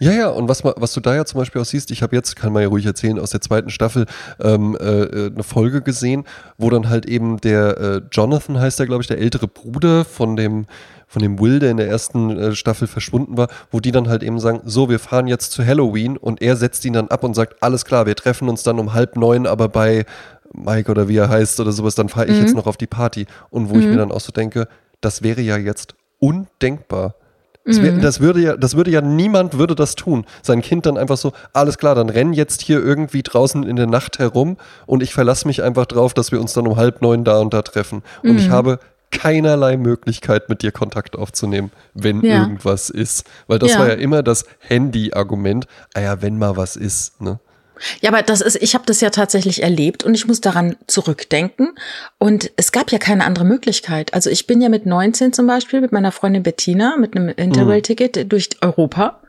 [0.00, 2.36] Ja, ja, und was, was du da ja zum Beispiel auch siehst, ich habe jetzt,
[2.36, 4.04] kann man ja ruhig erzählen, aus der zweiten Staffel
[4.40, 6.24] ähm, äh, äh, eine Folge gesehen,
[6.58, 10.36] wo dann halt eben der äh, Jonathan heißt der, glaube ich, der ältere Bruder von
[10.36, 10.66] dem
[11.10, 14.22] von dem Will, der in der ersten äh, Staffel verschwunden war, wo die dann halt
[14.22, 17.32] eben sagen, so, wir fahren jetzt zu Halloween und er setzt ihn dann ab und
[17.32, 20.04] sagt, alles klar, wir treffen uns dann um halb neun, aber bei
[20.52, 23.26] Mike oder wie er heißt oder sowas, dann fahre ich jetzt noch auf die Party.
[23.48, 24.68] Und wo ich mir dann auch so denke,
[25.00, 27.14] das wäre ja jetzt undenkbar.
[27.64, 30.24] Das, wär, das, würde ja, das würde ja niemand würde das tun.
[30.42, 33.86] Sein Kind dann einfach so, alles klar, dann renn jetzt hier irgendwie draußen in der
[33.86, 37.24] Nacht herum und ich verlasse mich einfach drauf, dass wir uns dann um halb neun
[37.24, 38.02] da und da treffen.
[38.22, 38.78] Und ich habe
[39.10, 42.40] keinerlei Möglichkeit, mit dir Kontakt aufzunehmen, wenn Ja.
[42.42, 43.26] irgendwas ist.
[43.48, 43.80] Weil das Ja.
[43.80, 45.66] war ja immer das Handy-Argument.
[45.94, 47.20] Ah ja, wenn mal was ist.
[47.20, 47.38] Ne?
[48.00, 51.74] Ja, aber das ist, ich habe das ja tatsächlich erlebt und ich muss daran zurückdenken.
[52.18, 54.14] Und es gab ja keine andere Möglichkeit.
[54.14, 58.16] Also ich bin ja mit 19 zum Beispiel mit meiner Freundin Bettina mit einem Interrail-Ticket
[58.16, 58.28] mhm.
[58.28, 59.20] durch Europa.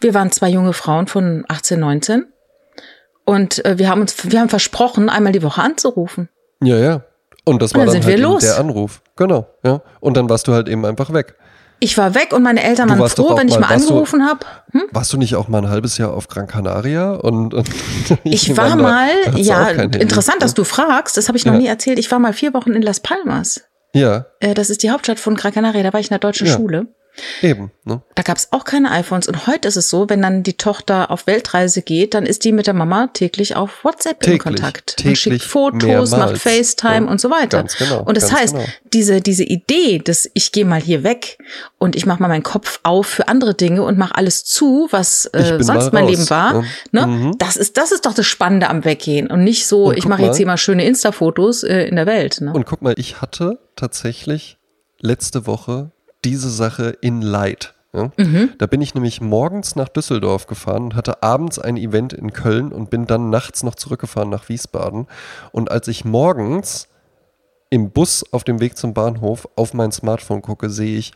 [0.00, 2.26] Wir waren zwei junge Frauen von 18, 19.
[3.24, 6.28] Und äh, wir haben uns, wir haben versprochen, einmal die Woche anzurufen.
[6.62, 7.02] Ja, ja.
[7.44, 9.02] Und das war und dann, dann halt der Anruf.
[9.16, 9.82] Genau, ja.
[10.00, 11.36] Und dann warst du halt eben einfach weg.
[11.80, 14.46] Ich war weg und meine Eltern waren froh, wenn ich mal, angerufen habe.
[14.72, 14.84] Hm?
[14.92, 17.12] Warst du nicht auch mal ein halbes Jahr auf Gran Canaria?
[17.12, 17.68] Und, und
[18.24, 21.58] ich war mal, ja, interessant, dass du fragst, das habe ich noch ja.
[21.58, 21.98] nie erzählt.
[21.98, 23.62] Ich war mal vier Wochen in Las Palmas.
[23.94, 24.26] Ja.
[24.40, 26.54] Äh, das ist die Hauptstadt von Gran Canaria, da war ich in der deutschen ja.
[26.54, 26.86] Schule.
[27.42, 27.70] Eben.
[27.84, 28.02] Ne?
[28.14, 29.28] Da gab es auch keine iPhones.
[29.28, 32.52] Und heute ist es so, wenn dann die Tochter auf Weltreise geht, dann ist die
[32.52, 34.96] mit der Mama täglich auf WhatsApp täglich, in Kontakt.
[34.96, 36.10] Täglich und schickt Fotos, mehrmals.
[36.10, 37.58] macht FaceTime ja, und so weiter.
[37.58, 38.66] Ganz genau, und das heißt, genau.
[38.92, 41.38] diese, diese Idee, dass ich gehe mal hier weg
[41.78, 45.26] und ich mache mal meinen Kopf auf für andere Dinge und mache alles zu, was
[45.26, 46.66] äh, sonst mein Leben war, ne?
[46.92, 47.06] ne?
[47.06, 47.38] Mhm.
[47.38, 49.28] das, ist, das ist doch das Spannende am Weggehen.
[49.28, 52.40] Und nicht so, und ich mache jetzt hier mal schöne Insta-Fotos äh, in der Welt.
[52.40, 52.52] Ne?
[52.52, 54.58] Und guck mal, ich hatte tatsächlich
[55.00, 55.92] letzte Woche
[56.24, 57.74] diese Sache in Light.
[57.92, 58.10] Ja?
[58.16, 58.50] Mhm.
[58.58, 62.72] Da bin ich nämlich morgens nach Düsseldorf gefahren und hatte abends ein Event in Köln
[62.72, 65.06] und bin dann nachts noch zurückgefahren nach Wiesbaden.
[65.52, 66.88] Und als ich morgens
[67.70, 71.12] im Bus auf dem Weg zum Bahnhof auf mein Smartphone gucke, sehe ich,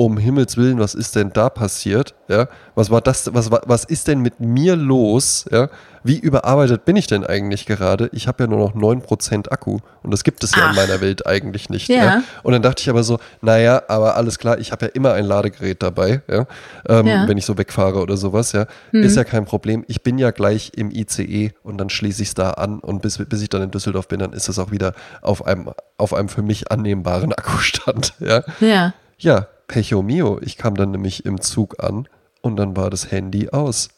[0.00, 2.14] um Himmels Willen, was ist denn da passiert?
[2.26, 5.44] Ja, was war das, was, was ist denn mit mir los?
[5.52, 5.68] Ja,
[6.02, 8.08] wie überarbeitet bin ich denn eigentlich gerade?
[8.12, 10.70] Ich habe ja nur noch 9% Akku und das gibt es ja Ach.
[10.70, 11.90] in meiner Welt eigentlich nicht.
[11.90, 11.96] Ja.
[11.96, 12.22] ja.
[12.42, 15.26] Und dann dachte ich aber so, naja, aber alles klar, ich habe ja immer ein
[15.26, 16.46] Ladegerät dabei, ja?
[16.88, 17.28] Ähm, ja.
[17.28, 18.64] wenn ich so wegfahre oder sowas, ja.
[18.92, 19.02] Mhm.
[19.02, 19.84] Ist ja kein Problem.
[19.86, 23.18] Ich bin ja gleich im ICE und dann schließe ich es da an und bis,
[23.18, 26.30] bis ich dann in Düsseldorf bin, dann ist es auch wieder auf einem, auf einem
[26.30, 28.14] für mich annehmbaren Akkustand.
[28.18, 28.44] Ja.
[28.60, 28.94] Ja.
[29.18, 30.40] Ja, Pecho mio.
[30.42, 32.08] Ich kam dann nämlich im Zug an
[32.42, 33.88] und dann war das Handy aus.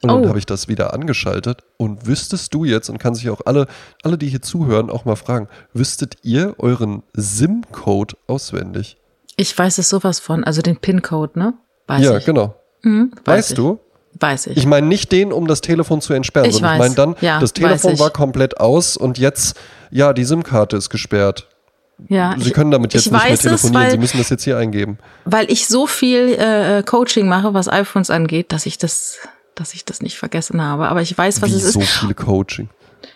[0.00, 0.28] Und dann oh.
[0.28, 1.62] habe ich das wieder angeschaltet.
[1.76, 3.66] Und wüsstest du jetzt, und kann sich auch alle,
[4.02, 8.96] alle, die hier zuhören, auch mal fragen, wüsstet ihr euren SIM-Code auswendig?
[9.36, 11.54] Ich weiß es sowas von, also den PIN-Code, ne?
[11.88, 12.24] Weiß ja, ich.
[12.24, 12.54] genau.
[12.82, 13.56] Mhm, weißt ich.
[13.56, 13.80] du?
[14.18, 14.56] Weiß ich.
[14.56, 16.90] Ich meine nicht den, um das Telefon zu entsperren, ich sondern weiß.
[16.90, 19.58] ich meine dann, ja, das Telefon war komplett aus und jetzt,
[19.90, 21.48] ja, die SIM-Karte ist gesperrt.
[22.08, 24.58] Ja, Sie können damit jetzt nicht mehr telefonieren, es, weil, Sie müssen das jetzt hier
[24.58, 24.98] eingeben.
[25.24, 29.18] Weil ich so viel äh, Coaching mache, was iPhones angeht, dass ich das,
[29.54, 30.88] dass ich das nicht vergessen habe.
[30.88, 31.72] Aber ich weiß, was Wie es ist.
[31.74, 32.68] So viele Coaching.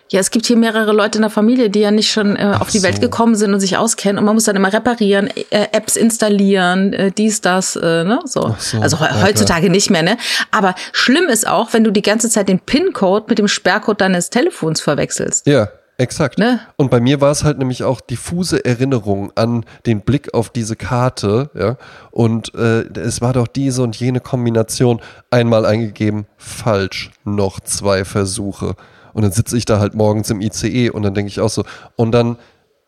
[0.09, 2.69] Ja, es gibt hier mehrere Leute in der Familie, die ja nicht schon äh, auf
[2.69, 2.87] die so.
[2.87, 6.93] Welt gekommen sind und sich auskennen und man muss dann immer reparieren, äh, Apps installieren,
[6.93, 8.19] äh, dies, das, äh, ne?
[8.23, 8.55] So.
[8.57, 8.79] so.
[8.79, 10.17] Also he heutzutage ja, nicht mehr, ne?
[10.51, 14.29] Aber schlimm ist auch, wenn du die ganze Zeit den PIN-Code mit dem Sperrcode deines
[14.29, 15.45] Telefons verwechselst.
[15.45, 15.69] Ja.
[15.99, 16.37] Exakt.
[16.37, 16.59] Ne?
[16.75, 20.75] Und bei mir war es halt nämlich auch diffuse Erinnerung an den Blick auf diese
[20.75, 21.77] Karte, ja.
[22.11, 28.75] Und äh, es war doch diese und jene Kombination einmal eingegeben, falsch, noch zwei Versuche.
[29.13, 31.63] Und dann sitze ich da halt morgens im ICE und dann denke ich auch so,
[31.95, 32.37] und dann,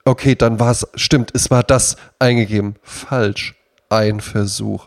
[0.05, 3.55] okay, dann war es, stimmt, es war das eingegeben, falsch,
[3.89, 4.85] ein Versuch.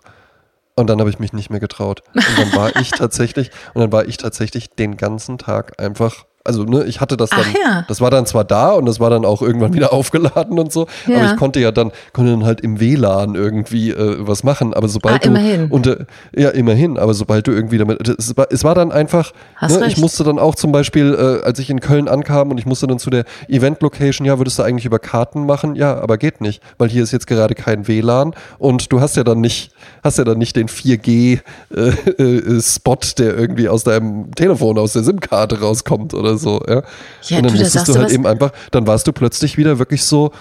[0.77, 2.05] Und dann habe ich mich nicht mehr getraut.
[2.15, 6.65] Und dann war ich tatsächlich, und dann war ich tatsächlich den ganzen Tag einfach also
[6.65, 7.85] ne, ich hatte das dann, ja.
[7.89, 10.87] das war dann zwar da und das war dann auch irgendwann wieder aufgeladen und so,
[11.07, 11.19] ja.
[11.19, 14.89] aber ich konnte ja dann, konnte dann halt im WLAN irgendwie äh, was machen, aber
[14.89, 15.67] sobald ah, du immerhin.
[15.71, 19.33] Und, äh, ja immerhin, aber sobald du irgendwie damit, es war, es war dann einfach,
[19.61, 22.67] ne, ich musste dann auch zum Beispiel, äh, als ich in Köln ankam und ich
[22.67, 25.77] musste dann zu der Event-Location, ja, würdest du eigentlich über Karten machen?
[25.77, 29.25] Ja, aber geht nicht, weil hier ist jetzt gerade kein WLAN und du hast ja
[29.25, 29.73] dann nicht,
[30.03, 31.41] hast ja dann nicht den 4G
[31.75, 36.61] äh, äh, Spot, der irgendwie aus deinem Telefon, aus der SIM-Karte rauskommt oder oder so.
[36.69, 36.83] Ja,
[37.23, 40.05] ja und dann du, musstest du halt eben einfach, dann warst du plötzlich wieder wirklich
[40.05, 40.33] so,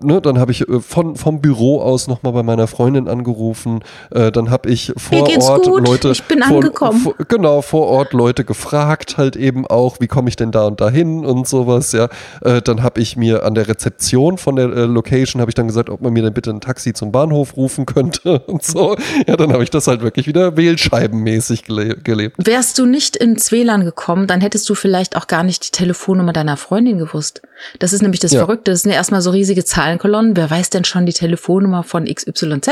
[0.00, 3.80] ne, dann habe ich äh, von, vom Büro aus nochmal bei meiner Freundin angerufen.
[4.10, 5.86] Äh, dann habe ich vor Ort gut.
[5.86, 6.10] Leute.
[6.10, 7.00] Ich bin vor, angekommen.
[7.00, 10.80] Vor, genau, vor Ort Leute gefragt, halt eben auch, wie komme ich denn da und
[10.80, 12.08] dahin und sowas, ja.
[12.40, 15.66] Äh, dann habe ich mir an der Rezeption von der äh, Location habe ich dann
[15.66, 18.96] gesagt, ob man mir dann bitte ein Taxi zum Bahnhof rufen könnte und so.
[19.26, 22.36] Ja, dann habe ich das halt wirklich wieder wählscheibenmäßig gele gelebt.
[22.38, 26.32] Wärst du nicht ins WLAN gekommen, dann hättest du vielleicht auch gar nicht die Telefonnummer
[26.32, 27.42] deiner Freundin gewusst.
[27.78, 28.40] Das ist nämlich das ja.
[28.40, 28.70] Verrückte.
[28.70, 30.36] Das sind ja erstmal so riesige Zahlen Zahlenkolonnen.
[30.36, 32.68] Wer weiß denn schon die Telefonnummer von XYZ?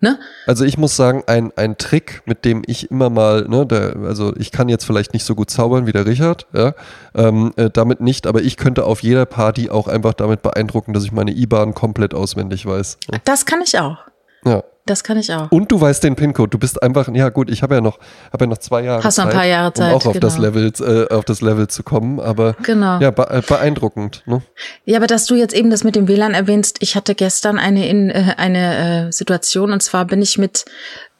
[0.00, 0.18] Ne?
[0.46, 4.34] Also ich muss sagen, ein, ein Trick, mit dem ich immer mal, ne, der, also
[4.36, 6.74] ich kann jetzt vielleicht nicht so gut zaubern wie der Richard, ja,
[7.14, 11.04] ähm, äh, damit nicht, aber ich könnte auf jeder Party auch einfach damit beeindrucken, dass
[11.04, 12.98] ich meine IBAN komplett auswendig weiß.
[13.10, 13.18] Ja.
[13.24, 13.98] Das kann ich auch.
[14.44, 14.64] Ja.
[14.86, 15.52] Das kann ich auch.
[15.52, 16.50] Und du weißt den PIN-Code.
[16.50, 17.98] Du bist einfach, ja gut, ich habe ja noch,
[18.32, 20.26] habe ja noch zwei Jahre Hast Zeit, ein paar Jahre Zeit, um auch auf genau.
[20.26, 22.18] das Level, äh, auf das Level zu kommen.
[22.18, 22.98] Aber genau.
[22.98, 24.22] ja, äh, beeindruckend.
[24.26, 24.42] Ne?
[24.86, 27.88] Ja, aber dass du jetzt eben das mit dem WLAN erwähnst, ich hatte gestern eine
[27.88, 30.64] in äh, eine äh, Situation und zwar bin ich mit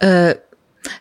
[0.01, 0.35] äh,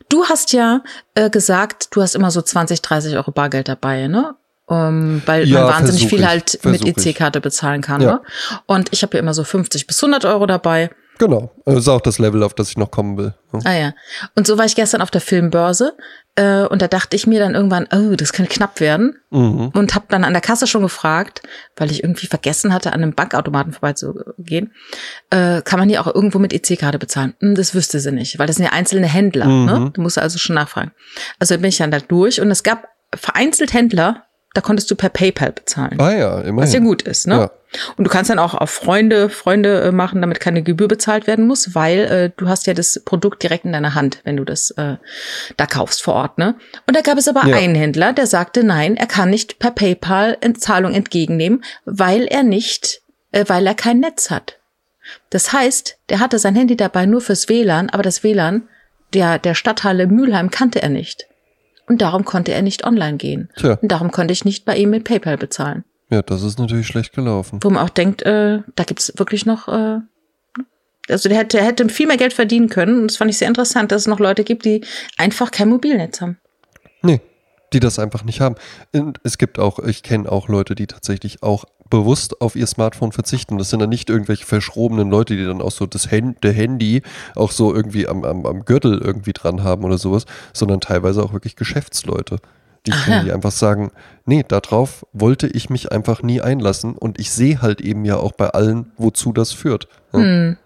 [0.09, 0.81] Du hast ja
[1.15, 4.35] äh, gesagt, du hast immer so 20, 30 Euro Bargeld dabei, ne?
[4.65, 6.85] Um, weil Ja, man wahnsinnig viel ich, halt mit.
[6.85, 8.01] EC-Karte bezahlen kann.
[8.01, 8.11] Ja.
[8.13, 8.21] Ne?
[8.67, 10.91] Und ich habe ja immer so 50 bis 100 Euro dabei.
[11.19, 11.51] Genau.
[11.65, 13.33] Das ist auch das Level, auf das ich noch kommen will.
[13.53, 13.59] Ja.
[13.65, 13.93] Ah ja.
[14.35, 15.95] Und so war ich gestern auf der Filmbörse
[16.35, 19.19] äh, und da dachte ich mir dann irgendwann, oh, das kann knapp werden.
[19.29, 19.69] Mhm.
[19.73, 21.41] Und habe dann an der Kasse schon gefragt,
[21.75, 24.73] weil ich irgendwie vergessen hatte, an einem Bankautomaten vorbeizugehen,
[25.29, 27.35] äh, kann man hier auch irgendwo mit EC-Karte bezahlen?
[27.41, 29.45] Hm, das wüsste sie nicht, weil das sind ja einzelne Händler.
[29.45, 29.65] Mhm.
[29.65, 29.91] Ne?
[29.93, 30.91] Du musst also schon nachfragen.
[31.37, 35.09] Also bin ich dann da durch und es gab vereinzelt Händler, da konntest du per
[35.09, 35.99] PayPal bezahlen.
[35.99, 36.57] Ah ja, immerhin.
[36.57, 37.35] Was ja gut ist, ne?
[37.35, 37.51] Ja.
[37.97, 41.45] Und du kannst dann auch auf Freunde, Freunde äh, machen, damit keine Gebühr bezahlt werden
[41.45, 44.71] muss, weil äh, du hast ja das Produkt direkt in deiner Hand, wenn du das
[44.71, 44.95] äh,
[45.57, 46.55] da kaufst vor Ort, ne?
[46.87, 47.55] Und da gab es aber Ja.
[47.57, 52.43] einen Händler, der sagte, nein, er kann nicht per PayPal in Zahlung entgegennehmen, weil er
[52.43, 53.01] nicht,
[53.31, 54.57] äh, weil er kein Netz hat.
[55.29, 58.67] Das heißt, der hatte sein Handy dabei nur fürs WLAN, aber das WLAN
[59.13, 61.25] der, der Stadthalle Mülheim kannte er nicht.
[61.87, 63.49] Und darum konnte er nicht online gehen.
[63.57, 63.79] Tja.
[63.81, 65.83] Und darum konnte ich nicht bei ihm mit PayPal bezahlen.
[66.09, 67.59] Ja, das ist natürlich schlecht gelaufen.
[67.61, 69.99] Wo man auch denkt, äh, da gibt's wirklich noch, äh,
[71.07, 73.01] also der hätte, der hätte viel mehr Geld verdienen können.
[73.01, 74.83] Und das fand ich sehr interessant, dass es noch Leute gibt, die
[75.17, 76.37] einfach kein Mobilnetz haben.
[77.01, 77.21] Nee,
[77.73, 78.55] die das einfach nicht haben.
[78.91, 83.11] Und es gibt auch, ich kenne auch Leute, die tatsächlich auch bewusst auf ihr Smartphone
[83.11, 83.57] verzichten.
[83.57, 87.01] Das sind dann nicht irgendwelche verschrobenen Leute, die dann auch so das Hand, der Handy
[87.35, 91.33] auch so irgendwie am, am, am Gürtel irgendwie dran haben oder sowas, sondern teilweise auch
[91.33, 92.37] wirklich Geschäftsleute.
[92.91, 93.23] Die können ja.
[93.23, 93.91] die einfach sagen,
[94.25, 98.31] nee, darauf wollte ich mich einfach nie einlassen und ich sehe halt eben ja auch
[98.33, 99.87] bei allen, wozu das führt.
[100.13, 100.19] Ja.
[100.19, 100.57] Hm.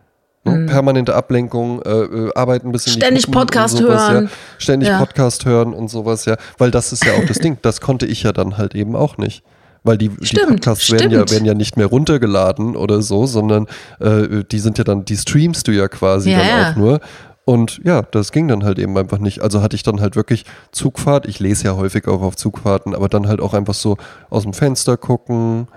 [0.46, 0.66] Ne?
[0.66, 4.26] Permanente Ablenkung, äh, äh, arbeiten bis in Ständig die Podcast sowas, hören.
[4.26, 4.32] Ja.
[4.58, 5.00] Ständig Ja.
[5.00, 6.36] Podcast hören und sowas, ja.
[6.58, 7.58] Weil das ist ja auch das Ding.
[7.62, 9.44] Das konnte ich ja dann halt eben auch nicht.
[9.84, 13.68] Weil die, die Stimmt, Podcasts werden ja, werden ja nicht mehr runtergeladen oder so, sondern
[14.00, 16.72] äh, die sind ja dann, die streamst du ja quasi Ja, dann ja.
[16.72, 17.00] auch nur.
[17.46, 19.42] Und ja, das ging dann halt eben einfach nicht.
[19.42, 21.26] Also hatte ich dann halt wirklich Zugfahrt.
[21.28, 23.98] Ich lese ja häufig auch auf Zugfahrten, aber dann halt auch einfach so
[24.30, 25.68] aus dem Fenster gucken,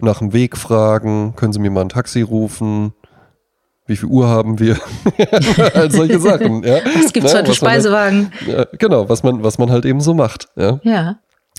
[0.00, 2.92] nach dem Weg fragen, können Sie mir mal ein Taxi rufen?
[3.86, 4.76] Wie viel Uhr haben wir?
[5.74, 6.64] All solche Sachen.
[6.64, 6.78] Ja.
[7.02, 8.32] Was gibt's Ne, heute man halt- Speisewagen?
[8.46, 10.48] ja, genau, was man, was man halt eben so macht.
[10.56, 10.80] Ja.
[10.82, 11.16] Ja.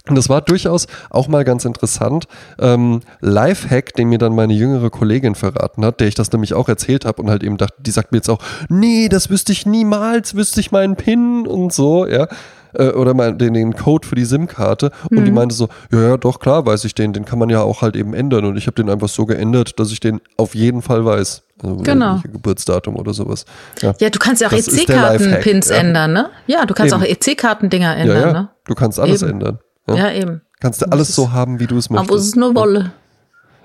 [0.09, 2.25] Und das war durchaus auch mal ganz interessant.
[2.59, 6.67] Ähm, Lifehack, den mir dann meine jüngere Kollegin verraten hat, der ich das nämlich auch
[6.67, 9.65] erzählt habe und halt eben dachte, die sagt mir jetzt auch, nee, das wüsste ich
[9.65, 12.27] niemals, wüsste ich meinen PIN und so, ja.
[12.73, 14.91] Äh, Oder mein, den, den Code für die SIM-Karte.
[15.09, 17.61] Und die meinte so, ja, ja, doch, klar weiß ich den, den kann man ja
[17.61, 18.45] auch halt eben ändern.
[18.45, 21.43] Und ich habe den einfach so geändert, dass ich den auf jeden Fall weiß.
[21.61, 22.19] Also, Genau.
[22.23, 23.45] Geburtsdatum oder sowas.
[23.79, 23.93] Ja.
[23.99, 25.75] Ja, du kannst ja auch EC-Karten-Pins ja.
[25.75, 26.29] ändern, ne?
[26.47, 27.03] Ja, du kannst Eben.
[27.03, 28.49] auch EC-Karten-Dinger ändern, ja, ne?
[28.65, 29.33] du kannst alles Eben.
[29.33, 29.59] ändern.
[29.87, 29.95] Ja.
[29.95, 30.41] Ja, eben.
[30.59, 32.09] Kannst du alles so haben, wie du es möchtest.
[32.09, 32.93] Aber es ist nur Wolle.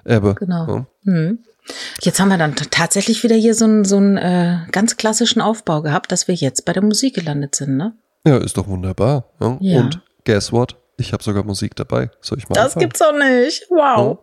[0.05, 0.35] Ebbe.
[0.35, 0.67] Genau.
[0.67, 0.87] Ja.
[1.13, 1.39] Hm.
[2.01, 5.83] Jetzt haben wir dann tatsächlich wieder hier so einen so einen, äh, ganz klassischen Aufbau
[5.83, 7.93] gehabt, dass wir jetzt bei der Musik gelandet sind, ne?
[8.27, 9.25] Ja, ist doch wunderbar.
[9.39, 9.59] Ja.
[9.61, 9.81] Ja.
[9.81, 10.77] Und guess what?
[10.97, 12.11] Ich habe sogar Musik dabei.
[12.21, 12.81] Soll ich mal Das anfangen?
[12.83, 13.67] gibt's doch nicht.
[13.69, 14.19] Wow.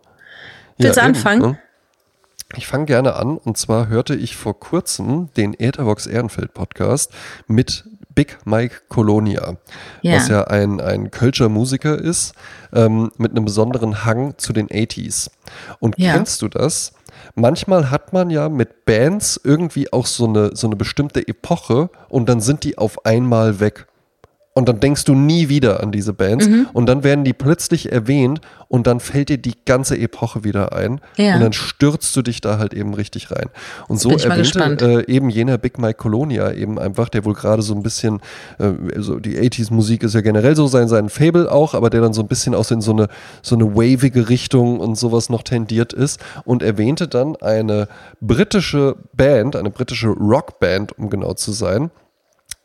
[0.76, 1.42] Willst du eben, anfangen?
[1.42, 1.58] ja.
[2.56, 3.38] Ich fange gerne an.
[3.38, 7.12] Und zwar hörte ich vor kurzem den Ethervox Ehrenfeld Podcast
[7.46, 7.84] mit
[8.16, 9.56] Big Mike Colonia,
[10.02, 10.16] Ja.
[10.16, 12.34] was ja ein, ein Kölscher Musiker ist,
[12.72, 15.30] ähm, mit einem besonderen Hang zu den 80s.
[15.78, 16.14] Und Ja.
[16.14, 16.92] kennst du das?
[17.36, 22.28] Manchmal hat man ja mit Bands irgendwie auch so eine, so eine bestimmte Epoche und
[22.28, 23.86] dann sind die auf einmal weg.
[24.56, 26.68] Und dann denkst du nie wieder an diese Bands Mhm.
[26.72, 30.98] und dann werden die plötzlich erwähnt und dann fällt dir die ganze Epoche wieder ein
[31.18, 31.34] Ja.
[31.34, 33.50] und dann stürzt du dich da halt eben richtig rein.
[33.86, 37.74] Und so erwähnte äh, eben jener Big Mike Colonia eben einfach, der wohl gerade so
[37.74, 38.20] ein bisschen,
[38.58, 42.00] äh, also die 80s Musik ist ja generell so sein, sein Fable auch, aber der
[42.00, 43.08] dann so ein bisschen auch in so eine,
[43.42, 47.88] so eine wavige Richtung und sowas noch tendiert ist und erwähnte dann eine
[48.22, 51.90] britische Band, eine britische Rockband, um genau zu sein,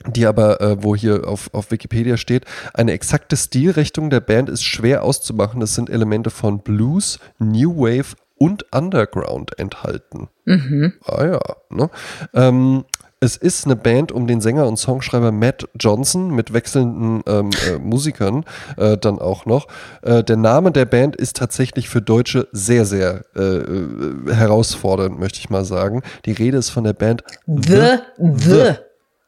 [0.07, 4.63] die aber, äh, wo hier auf, auf Wikipedia steht, eine exakte Stilrichtung der Band ist
[4.63, 5.59] schwer auszumachen.
[5.59, 10.29] Das sind Elemente von Blues, New Wave und Underground enthalten.
[11.05, 11.39] Ah ja.
[11.69, 11.89] Ne?
[12.33, 12.85] Ähm,
[13.23, 17.77] es ist eine Band um den Sänger und Songschreiber Matt Johnson mit wechselnden ähm, äh,
[17.77, 18.45] Musikern
[18.77, 19.67] äh, dann auch noch.
[20.01, 25.37] Äh, der Name der Band ist tatsächlich für Deutsche sehr, sehr äh, äh, herausfordernd, möchte
[25.37, 26.01] ich mal sagen.
[26.25, 28.73] Die Rede ist von der Band The, the.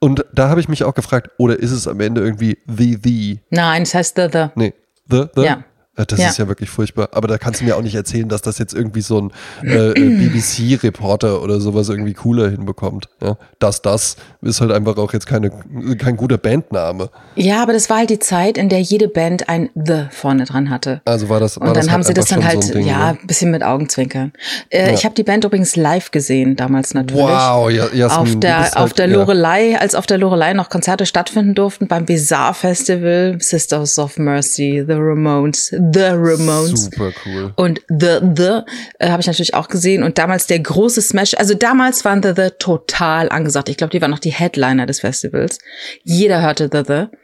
[0.04, 3.40] Und da habe ich mich auch gefragt, oder ist es am Ende irgendwie The The?
[3.52, 4.48] Nein, es heißt the, the.
[4.56, 4.74] Nee,
[5.10, 5.42] The The?
[5.42, 5.64] Ja.
[5.96, 6.30] Äh, das ja.
[6.30, 7.10] ist ja wirklich furchtbar.
[7.12, 9.32] Aber da kannst du mir auch nicht erzählen, dass das jetzt irgendwie so ein
[9.64, 13.10] äh, äh BBC-Reporter oder sowas irgendwie cooler hinbekommt.
[13.22, 13.38] Ja?
[13.60, 15.52] Das, das ist halt einfach auch jetzt keine,
[15.98, 17.10] kein guter Bandname.
[17.36, 20.70] Ja, aber das war halt die Zeit, in der jede Band ein The vorne dran
[20.70, 21.02] hatte.
[21.06, 21.60] Also war das.
[21.60, 23.52] War Und dann das haben halt sie das dann halt, so Ding, ja, ein bisschen
[23.52, 24.34] mit Augenzwinkern.
[24.70, 24.94] Äh, ja.
[24.94, 27.24] Ich habe die Band übrigens live gesehen, damals natürlich.
[27.24, 31.06] Wow, ja, Jasmin, Auf der, halt, auf der Lorelei, als auf der Lorelei noch Konzerte
[31.06, 36.86] stattfinden durften, beim Bizarre Festival, Sisters of Mercy, The Ramones, The Ramones.
[36.86, 37.54] Super cool.
[37.56, 38.62] Und The The
[39.00, 40.04] äh, habe ich natürlich auch gesehen.
[40.04, 41.34] Und damals der große Smash.
[41.36, 43.70] Also damals waren The The total angesagt.
[43.70, 45.60] Ich glaube, die waren noch die Headliner des Festivals.
[46.04, 47.18] Jeder hörte The The.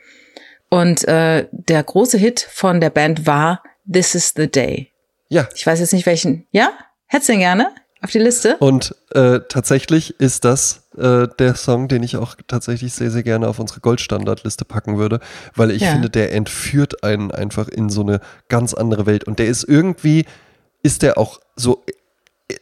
[0.70, 4.92] Und äh, der große Hit von der Band war This is the Day.
[5.30, 5.48] Ja.
[5.56, 6.48] Ich weiß jetzt nicht welchen.
[6.52, 6.72] Ja?
[7.08, 7.72] Hättest du den gerne?
[8.02, 8.58] Auf die Liste?
[8.58, 13.48] Und äh, tatsächlich ist das äh, der Song, den ich auch tatsächlich sehr, sehr gerne
[13.48, 15.20] auf unsere Goldstandardliste packen würde,
[15.56, 15.92] weil ich ja.
[15.92, 19.24] finde, der entführt einen einfach in so eine ganz andere Welt.
[19.26, 20.26] Und der ist irgendwie,
[20.82, 21.84] ist der auch so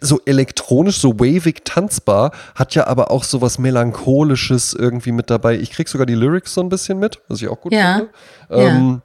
[0.01, 5.57] so elektronisch, so wavig tanzbar, hat ja aber auch so was Melancholisches irgendwie mit dabei.
[5.57, 7.95] Ich krieg sogar die Lyrics so ein bisschen mit, was ich auch gut ja.
[7.95, 8.11] finde.
[8.49, 9.01] Ähm,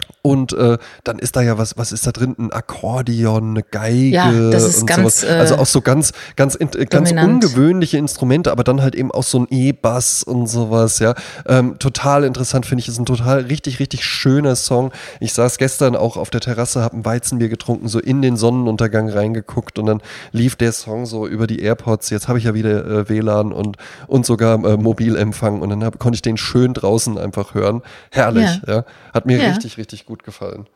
[0.00, 0.09] ja.
[0.22, 2.34] Und äh, dann ist da ja was, was ist da drin?
[2.38, 5.24] Ein Akkordeon, eine Geige ja, das ist und ganz, sowas.
[5.24, 6.58] Also auch so ganz, ganz,
[6.90, 11.14] ganz ungewöhnliche Instrumente, aber dann halt eben auch so ein E-Bass und sowas, ja.
[11.46, 12.88] Ähm, total interessant, finde ich.
[12.88, 14.92] Ist ein total richtig, richtig schöner Song.
[15.20, 19.08] Ich saß gestern auch auf der Terrasse, habe ein Weizenbier getrunken, so in den Sonnenuntergang
[19.08, 20.02] reingeguckt und dann
[20.32, 22.10] lief der Song so über die AirPods.
[22.10, 25.98] Jetzt habe ich ja wieder äh, WLAN und, und sogar äh, Mobilempfang und dann hab,
[25.98, 27.80] konnte ich den schön draußen einfach hören.
[28.10, 28.74] Herrlich, ja.
[28.74, 28.84] ja.
[29.14, 29.48] Hat mir ja.
[29.48, 30.68] richtig, richtig gut gut gefallen.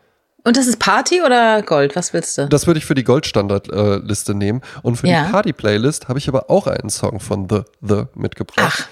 [0.45, 1.97] Und das ist Party oder Gold?
[1.97, 2.49] Was willst du?
[2.49, 4.61] Das würde ich für die Goldstandard-Liste äh, nehmen.
[4.83, 5.25] Und für ja.
[5.25, 8.85] die Party-Playlist habe ich aber auch einen Song von The The mitgebracht.
[8.85, 8.89] Ach.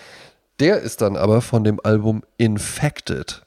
[0.61, 3.43] Der ist dann aber von dem Album Infected.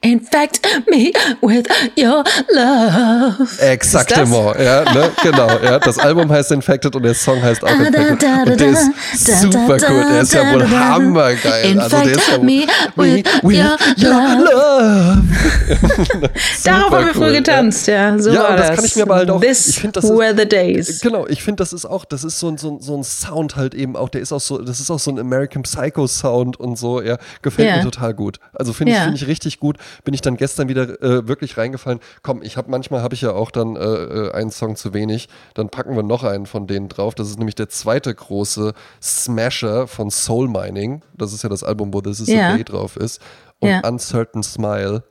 [0.00, 0.60] Infect
[0.90, 1.66] me with
[1.96, 3.46] your love.
[3.60, 5.78] Exaktement, ja, ne, genau, ja.
[5.78, 8.22] Das Album heißt Infected und der Song heißt auch Infected.
[8.46, 11.78] Und der ist super cool, der ist ja wohl hammergeil.
[11.80, 12.66] Also der ist ja me
[12.96, 15.22] with your love.
[16.64, 18.18] Darauf haben wir früher getanzt, ja.
[18.18, 18.76] So ja, war das.
[18.76, 19.40] kann ich mir aber halt auch.
[19.40, 21.00] This ich find, das were ist, the days.
[21.00, 23.74] Genau, ich finde, das ist auch, das ist so ein, so, so ein Sound halt
[23.74, 26.78] eben auch, der ist auch so, das ist auch so ein American Psycho Sound und
[26.78, 27.18] so, ja.
[27.42, 27.76] Gefällt yeah.
[27.78, 28.38] mir total gut.
[28.52, 29.04] Also finde ich, yeah.
[29.04, 32.00] finde ich richtig gut gut, bin ich dann gestern wieder äh, wirklich reingefallen.
[32.22, 35.28] Komm, ich habe manchmal habe ich ja auch dann äh, äh, einen Song zu wenig.
[35.54, 37.14] Dann packen wir noch einen von denen drauf.
[37.14, 38.72] Das ist nämlich der zweite große
[39.02, 41.02] Smasher von Soul Mining.
[41.14, 42.50] Das ist ja das Album, wo This Is ja.
[42.50, 43.20] a Day drauf ist.
[43.60, 43.80] Und ja.
[43.80, 45.04] Uncertain Smile,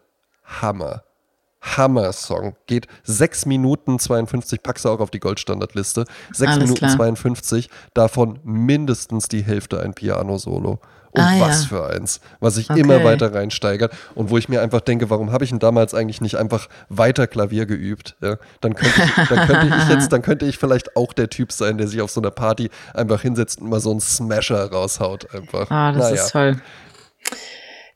[0.43, 1.03] Hammer.
[1.63, 2.55] Hammer-Song.
[2.67, 6.05] Geht 6 Minuten 52, packst du auch auf die Goldstandardliste.
[6.33, 6.95] 6 Minuten klar.
[6.95, 10.79] 52, davon mindestens die Hälfte ein Piano-Solo.
[11.15, 11.69] Und ah, was ja.
[11.69, 12.79] für eins, was sich okay.
[12.79, 16.21] immer weiter reinsteigert und wo ich mir einfach denke, warum habe ich denn damals eigentlich
[16.21, 18.15] nicht einfach weiter Klavier geübt?
[18.19, 21.51] Ja, dann, könnte ich, dann könnte ich jetzt, dann könnte ich vielleicht auch der Typ
[21.51, 25.31] sein, der sich auf so einer Party einfach hinsetzt und mal so einen Smasher raushaut
[25.35, 25.69] einfach.
[25.69, 26.23] Ah, das naja.
[26.23, 26.61] ist toll.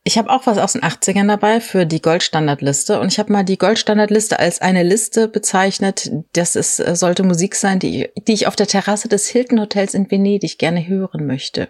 [0.08, 3.44] Ich habe auch was aus den 80ern dabei für die Goldstandardliste und ich habe mal
[3.44, 6.10] die Goldstandardliste als eine Liste bezeichnet.
[6.32, 9.92] Das ist, äh, sollte Musik sein, die, die ich auf der Terrasse des Hilton Hotels
[9.92, 11.68] in Venedig gerne hören möchte.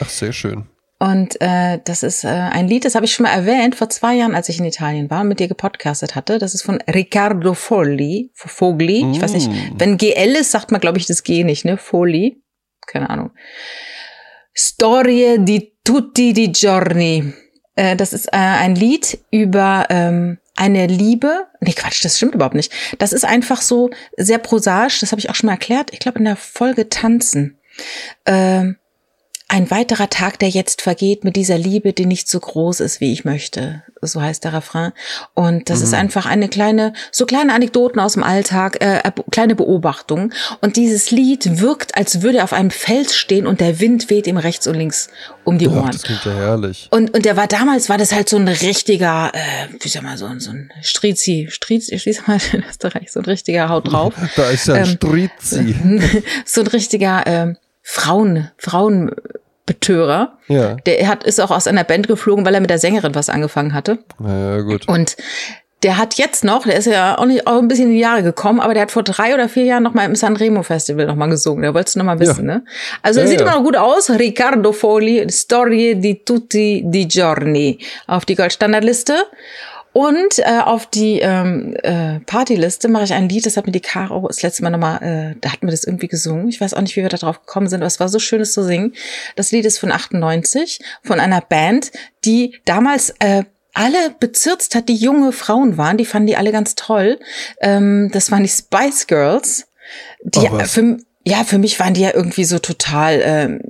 [0.00, 0.64] Ach, sehr schön.
[0.98, 4.14] Und äh, das ist äh, ein Lied, das habe ich schon mal erwähnt vor zwei
[4.14, 6.38] Jahren, als ich in Italien war und mit dir gepodcastet hatte.
[6.38, 8.30] Das ist von Riccardo Fogli.
[8.32, 9.04] Fogli.
[9.04, 9.12] Mm.
[9.12, 9.74] Ich weiß nicht, mm.
[9.76, 11.76] wenn GL ist, sagt man, glaube ich, das G nicht, ne?
[11.76, 12.42] Fogli.
[12.86, 13.32] Keine Ahnung.
[14.54, 17.44] Storie di tutti di giorni.
[17.76, 21.46] Äh, das ist äh, ein Lied über ähm, eine Liebe.
[21.60, 22.72] Nee, Quatsch, das stimmt überhaupt nicht.
[22.98, 25.00] Das ist einfach so sehr prosaisch.
[25.00, 25.92] Das habe ich auch schon mal erklärt.
[25.92, 27.58] Ich glaube, in der Folge Tanzen.
[28.24, 28.76] Ähm,
[29.48, 33.12] ein weiterer Tag, der jetzt vergeht mit dieser Liebe, die nicht so groß ist, wie
[33.12, 33.84] ich möchte.
[34.02, 34.92] So heißt der Refrain.
[35.34, 35.84] Und das mhm.
[35.84, 40.32] ist einfach eine kleine, so kleine Anekdoten aus dem Alltag, äh, kleine Beobachtungen.
[40.62, 44.26] Und dieses Lied wirkt, als würde er auf einem Fels stehen und der Wind weht
[44.26, 45.10] ihm rechts und links
[45.44, 45.86] um die Ohren.
[45.86, 46.88] Ach, das klingt ja herrlich.
[46.90, 50.18] Und, und der war damals, war das halt so ein richtiger, äh, wie sag mal,
[50.18, 54.12] so, so ein Strizi, Strizi, ich schließe mal in Österreich, so ein richtiger Haut drauf.
[54.36, 55.76] da ist ja ein ähm, Strizi.
[56.44, 57.54] so ein richtiger, äh,
[57.88, 60.38] Frauen, Frauenbetörer.
[60.48, 60.74] Ja.
[60.74, 63.74] Der hat, ist auch aus einer Band geflogen, weil er mit der Sängerin was angefangen
[63.74, 63.98] hatte.
[64.18, 64.88] Ja, gut.
[64.88, 65.16] Und
[65.84, 68.24] der hat jetzt noch, der ist ja auch, nicht, auch ein bisschen in die Jahre
[68.24, 71.14] gekommen, aber der hat vor drei oder vier Jahren noch mal im Sanremo Festival noch
[71.14, 71.62] mal gesungen.
[71.62, 72.56] Der wolltest du noch mal wissen, ja.
[72.56, 72.64] ne?
[73.02, 73.46] Also er ja, sieht ja.
[73.46, 74.10] immer noch gut aus.
[74.10, 77.78] Riccardo Foli, Storie di tutti di giorni
[78.08, 79.14] auf die Goldstandardliste.
[79.96, 83.80] Und äh, auf die ähm, äh, Partyliste mache ich ein Lied, das hat mir die
[83.80, 86.50] Caro das letzte Mal nochmal, äh, da hatten wir das irgendwie gesungen.
[86.50, 88.42] Ich weiß auch nicht, wie wir da drauf gekommen sind, aber es war so schön,
[88.42, 88.92] es zu singen.
[89.36, 91.92] Das Lied ist von 98, von einer Band,
[92.26, 95.96] die damals äh, alle bezirzt hat, die junge Frauen waren.
[95.96, 97.18] Die fanden die alle ganz toll.
[97.62, 99.66] Ähm, das waren die Spice Girls.
[100.22, 103.62] Die Oh, für, ja, für mich waren die ja irgendwie so total ähm,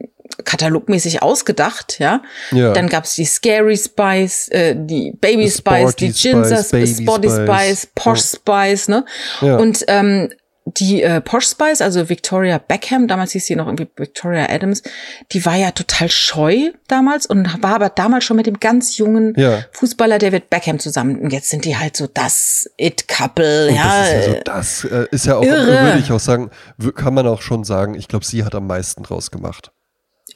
[0.45, 2.23] katalogmäßig ausgedacht, ja.
[2.53, 2.73] Ja.
[2.73, 7.29] Dann gab's die Scary Spice, äh, die Baby Die Spice, die Ginger Spice, Baby Sporty
[7.29, 7.47] Spice.
[7.47, 9.05] Spice, Posh Spice, ne?
[9.41, 9.57] Ja.
[9.57, 10.31] Und ähm,
[10.67, 14.83] die äh, Posh Spice, also Victoria Beckham, damals hieß sie noch irgendwie Victoria Adams,
[15.31, 19.35] die war ja total scheu damals und war aber damals schon mit dem ganz jungen
[19.37, 19.61] Ja.
[19.73, 21.21] Fußballer David Beckham zusammen.
[21.21, 23.85] Und jetzt sind die halt so das It-Couple, ja.
[23.85, 25.67] das ist ja so, das äh, ist ja auch, irre.
[25.69, 26.51] würde ich auch sagen,
[26.97, 29.71] kann man auch schon sagen, ich glaube, sie hat am meisten draus gemacht.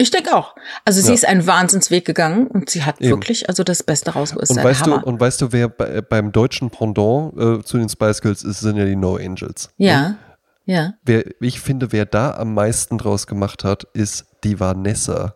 [0.00, 0.54] Ich denke auch.
[0.84, 1.14] Also sie Ja.
[1.14, 3.10] ist einen Wahnsinnsweg gegangen und sie hat Eben.
[3.10, 4.48] wirklich also das Beste rausgeholt.
[4.50, 8.22] Und weißt, du, und weißt du, wer bei, beim deutschen Pendant äh, zu den Spice
[8.22, 9.70] Girls ist, sind ja die No Angels.
[9.76, 10.16] ja,
[10.64, 10.94] ja.
[11.04, 15.34] Wer, ich finde, wer da am meisten draus gemacht hat, ist die Vanessa.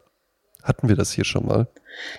[0.62, 1.66] Hatten wir das hier schon mal?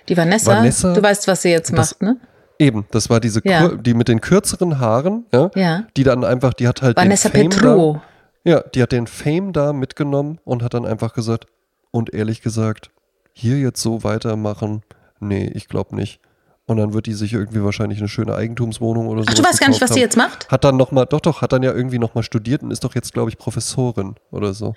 [0.09, 2.17] Die Vanessa, Vanessa, du weißt, was sie jetzt das- macht, ne?
[2.59, 3.67] Eben, das war diese, Ja.
[3.69, 5.83] kur- die mit den kürzeren Haaren, ja, Ja.
[5.97, 8.01] die dann einfach, die hat halt Vanessa den Fame Petro.
[8.43, 11.47] Da, ja, die hat den Fame da mitgenommen und hat dann einfach gesagt,
[11.95, 12.91] und ehrlich gesagt,
[13.31, 14.83] hier jetzt so weitermachen,
[15.21, 16.19] nee, ich glaube nicht.
[16.67, 19.27] Und dann wird die sich irgendwie wahrscheinlich eine schöne Eigentumswohnung oder so.
[19.29, 20.49] Ach, du weißt gar nicht, was sie jetzt macht?
[20.51, 23.13] Hat dann nochmal, doch, doch, hat dann ja irgendwie nochmal studiert und ist doch jetzt,
[23.13, 24.73] glaube ich, Professorin oder so.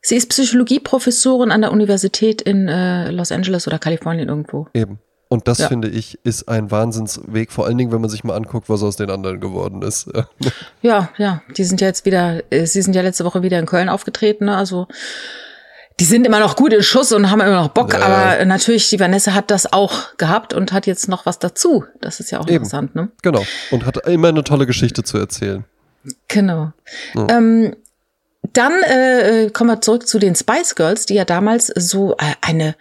[0.00, 4.66] Sie ist Psychologieprofessorin an der Universität in äh, Los Angeles oder Kalifornien irgendwo.
[4.74, 4.98] Eben.
[5.28, 5.68] Und das Ja.
[5.68, 8.96] finde ich ist ein Wahnsinnsweg, vor allen Dingen, wenn man sich mal anguckt, was aus
[8.96, 10.08] den anderen geworden ist.
[10.14, 10.26] Ja.
[10.82, 13.66] Ja, ja, die sind ja jetzt wieder, äh, sie sind ja letzte Woche wieder in
[13.66, 14.56] Köln aufgetreten, ne?
[14.56, 14.86] also
[15.98, 18.00] die sind immer noch gut in Schuss und haben immer noch Bock, Ja.
[18.00, 21.84] aber natürlich, die Vanessa hat das auch gehabt und hat jetzt noch was dazu.
[22.00, 22.56] Das ist ja auch Eben.
[22.56, 23.08] interessant, ne?
[23.22, 23.44] Genau.
[23.70, 25.64] Und hat immer eine tolle Geschichte zu erzählen.
[26.28, 26.72] Genau.
[27.14, 27.26] Ja.
[27.30, 27.74] Ähm,
[28.52, 32.74] dann äh, kommen wir zurück zu den Spice Girls, die ja damals so äh, eine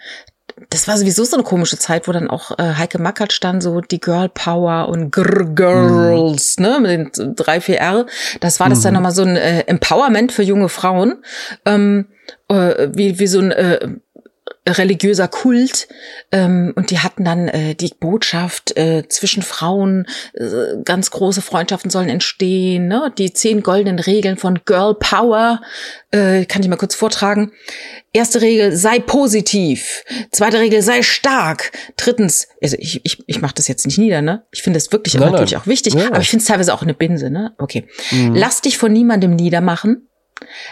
[0.70, 3.82] das war sowieso so eine komische Zeit, wo dann auch äh, Heike Mackert stand, so
[3.82, 8.06] die Girl Power und Grr Girls, ne, mit den drei, vier R.
[8.40, 11.24] Das war das dann nochmal so ein äh, Empowerment für junge Frauen,
[11.66, 12.08] ähm,
[12.48, 13.96] äh, wie, wie so ein äh,
[14.68, 15.88] religiöser Kult
[16.32, 21.92] ähm, und die hatten dann äh, die Botschaft äh, zwischen Frauen äh, ganz große Freundschaften
[21.92, 23.14] sollen entstehen ne?
[23.18, 25.62] Die zehn goldenen Regeln von Girl Power
[26.12, 27.52] äh, kann ich mal kurz vortragen.
[28.14, 30.04] Erste Regel sei positiv.
[30.32, 31.72] Zweite Regel sei stark.
[31.98, 34.46] Drittens also ich ich, ich mache das jetzt nicht nieder ne?
[34.52, 35.62] Ich finde das wirklich Nein, natürlich nein.
[35.62, 36.08] auch wichtig Ja.
[36.08, 37.54] aber ich finde es teilweise auch eine Binse ne?
[37.60, 37.88] Okay.
[38.12, 38.34] Mhm.
[38.34, 40.10] lass dich von niemandem niedermachen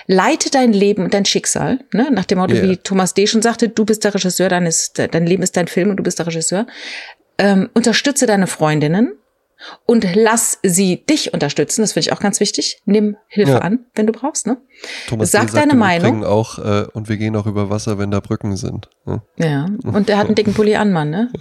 [0.08, 2.10] leite dein Leben und dein Schicksal, ne?
[2.12, 2.64] nach dem Motto, Ja.
[2.64, 3.28] wie Thomas D.
[3.28, 6.04] schon sagte, du bist der Regisseur, dein, ist, dein Leben ist dein Film und du
[6.04, 6.68] bist der Regisseur.
[7.38, 9.14] Ähm, unterstütze deine Freundinnen
[9.86, 12.82] und lass sie dich unterstützen, das finde ich auch ganz wichtig.
[12.86, 13.58] Nimm Hilfe Ja.
[13.60, 14.46] an, wenn du brauchst.
[14.46, 14.58] Ne?
[15.08, 16.26] Thomas Sag sagt deine Meinung.
[16.26, 18.90] Auch, äh, und wir gehen auch über Wasser, wenn da Brücken sind.
[19.06, 19.22] ne?
[19.38, 21.10] Ja, und der hat einen dicken Pulli an, Mann.
[21.10, 21.32] Ne?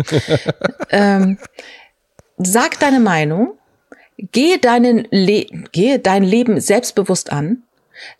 [0.91, 1.39] ähm,
[2.39, 3.59] sag deine Meinung,
[4.16, 7.64] gehe, deinen Le gehe dein Leben selbstbewusst an,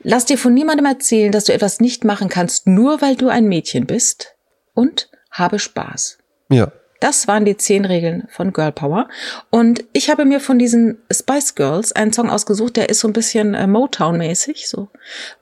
[0.02, 3.46] lass dir von niemandem erzählen, dass du etwas nicht machen kannst, nur weil du ein
[3.46, 4.34] Mädchen bist
[4.74, 6.18] und habe Spaß.
[6.50, 6.72] Ja.
[7.02, 9.08] Das waren die zehn Regeln von Girl Power.
[9.50, 13.12] Und ich habe mir von diesen Spice Girls einen Song ausgesucht, der ist so ein
[13.12, 14.88] bisschen äh, Motown-mäßig, so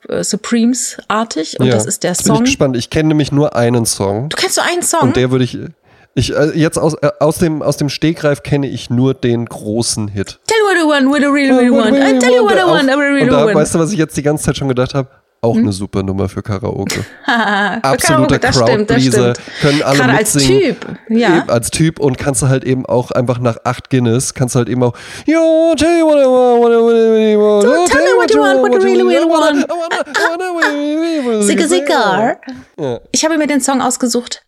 [0.09, 1.61] äh, Supremes-artig.
[1.61, 1.75] Und ja.
[1.75, 2.45] das ist der Jetzt bin ich Song.
[2.47, 2.77] gespannt.
[2.79, 4.31] Ich kenne nämlich nur einen Song.
[4.31, 5.01] Du kennst so einen Song?
[5.03, 5.59] Und der würde ich.
[6.15, 10.09] Ich, äh, jetzt aus, äh, aus, dem, aus dem Stegreif kenne ich nur den großen
[10.09, 10.41] Hit.
[10.47, 11.97] Tell I want, what I really, really want.
[11.97, 13.55] I tell you what I want, I really, want.
[13.55, 15.09] weißt du, was ich jetzt die ganze Zeit schon gedacht habe?
[15.43, 17.03] Auch eine super Nummer für Karaoke.
[17.27, 19.33] Absoluter Crowdpleaser.
[19.63, 20.35] Können alle Gerade als.
[20.35, 20.77] Typ,
[21.09, 21.45] ja.
[21.47, 24.69] Als Typ und kannst du halt eben auch einfach nach acht Guinness, kannst du halt
[24.69, 24.93] eben auch
[25.25, 27.63] Yo, tell you what I want, what I really want.
[27.63, 29.67] So, tell me what you want, what you really, really want.
[31.71, 32.37] Ziggar.
[32.79, 33.01] Ja.
[33.11, 34.43] Ich habe mir den Song ausgesucht.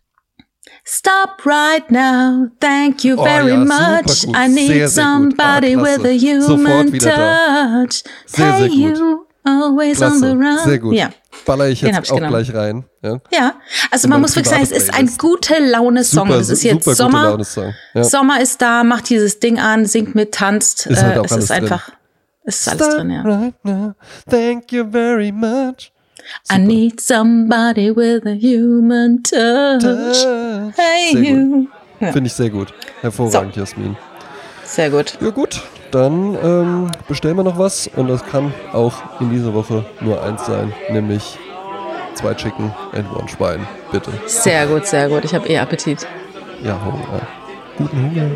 [0.95, 2.49] Stop right now.
[2.59, 4.25] Thank you Oh, very ja, super much.
[4.27, 4.35] gut.
[4.35, 5.03] I need Sehr, sehr.
[5.03, 6.03] Ah, somebody klasse.
[6.03, 8.03] with a human touch.
[8.27, 10.59] Sehr, hey sehr you, always on the Klasse, run.
[10.69, 10.93] sehr gut.
[10.93, 11.09] Ja.
[11.47, 12.29] Baller ich jetzt auch genommen.
[12.43, 12.85] gleich rein.
[13.01, 13.19] Ja.
[13.31, 13.53] Ja,
[13.89, 16.29] also man muss wirklich sagen, es ist ein gute Laune-Song.
[16.29, 17.39] Es ist jetzt Sommer.
[17.95, 18.03] Ja.
[18.03, 20.85] Sommer ist da, macht dieses Ding an, singt mit, tanzt.
[20.85, 21.63] Ist halt äh, es ist drin.
[21.63, 21.89] einfach,
[22.43, 23.21] es ist alles drin, ja.
[23.23, 23.93] Right now.
[24.29, 25.91] Thank you very much.
[26.51, 29.83] I need somebody with a human touch.
[30.77, 31.67] Hey Sehr you.
[31.99, 32.73] Ja, Finde ich sehr gut.
[33.01, 33.95] Hervorragend, Jasmin.
[34.65, 35.17] sehr gut.
[35.21, 35.61] Ja gut,
[35.91, 40.45] dann ähm, bestellen wir noch was und das kann auch in dieser Woche nur eins
[40.45, 41.37] sein, nämlich
[42.15, 44.11] zwei Chicken and one Schwein, bitte.
[44.25, 45.23] Sehr gut, sehr gut.
[45.25, 46.07] Ich habe eh Appetit.
[46.63, 47.27] Ja, Hunger.
[47.77, 48.31] Guten Hunger.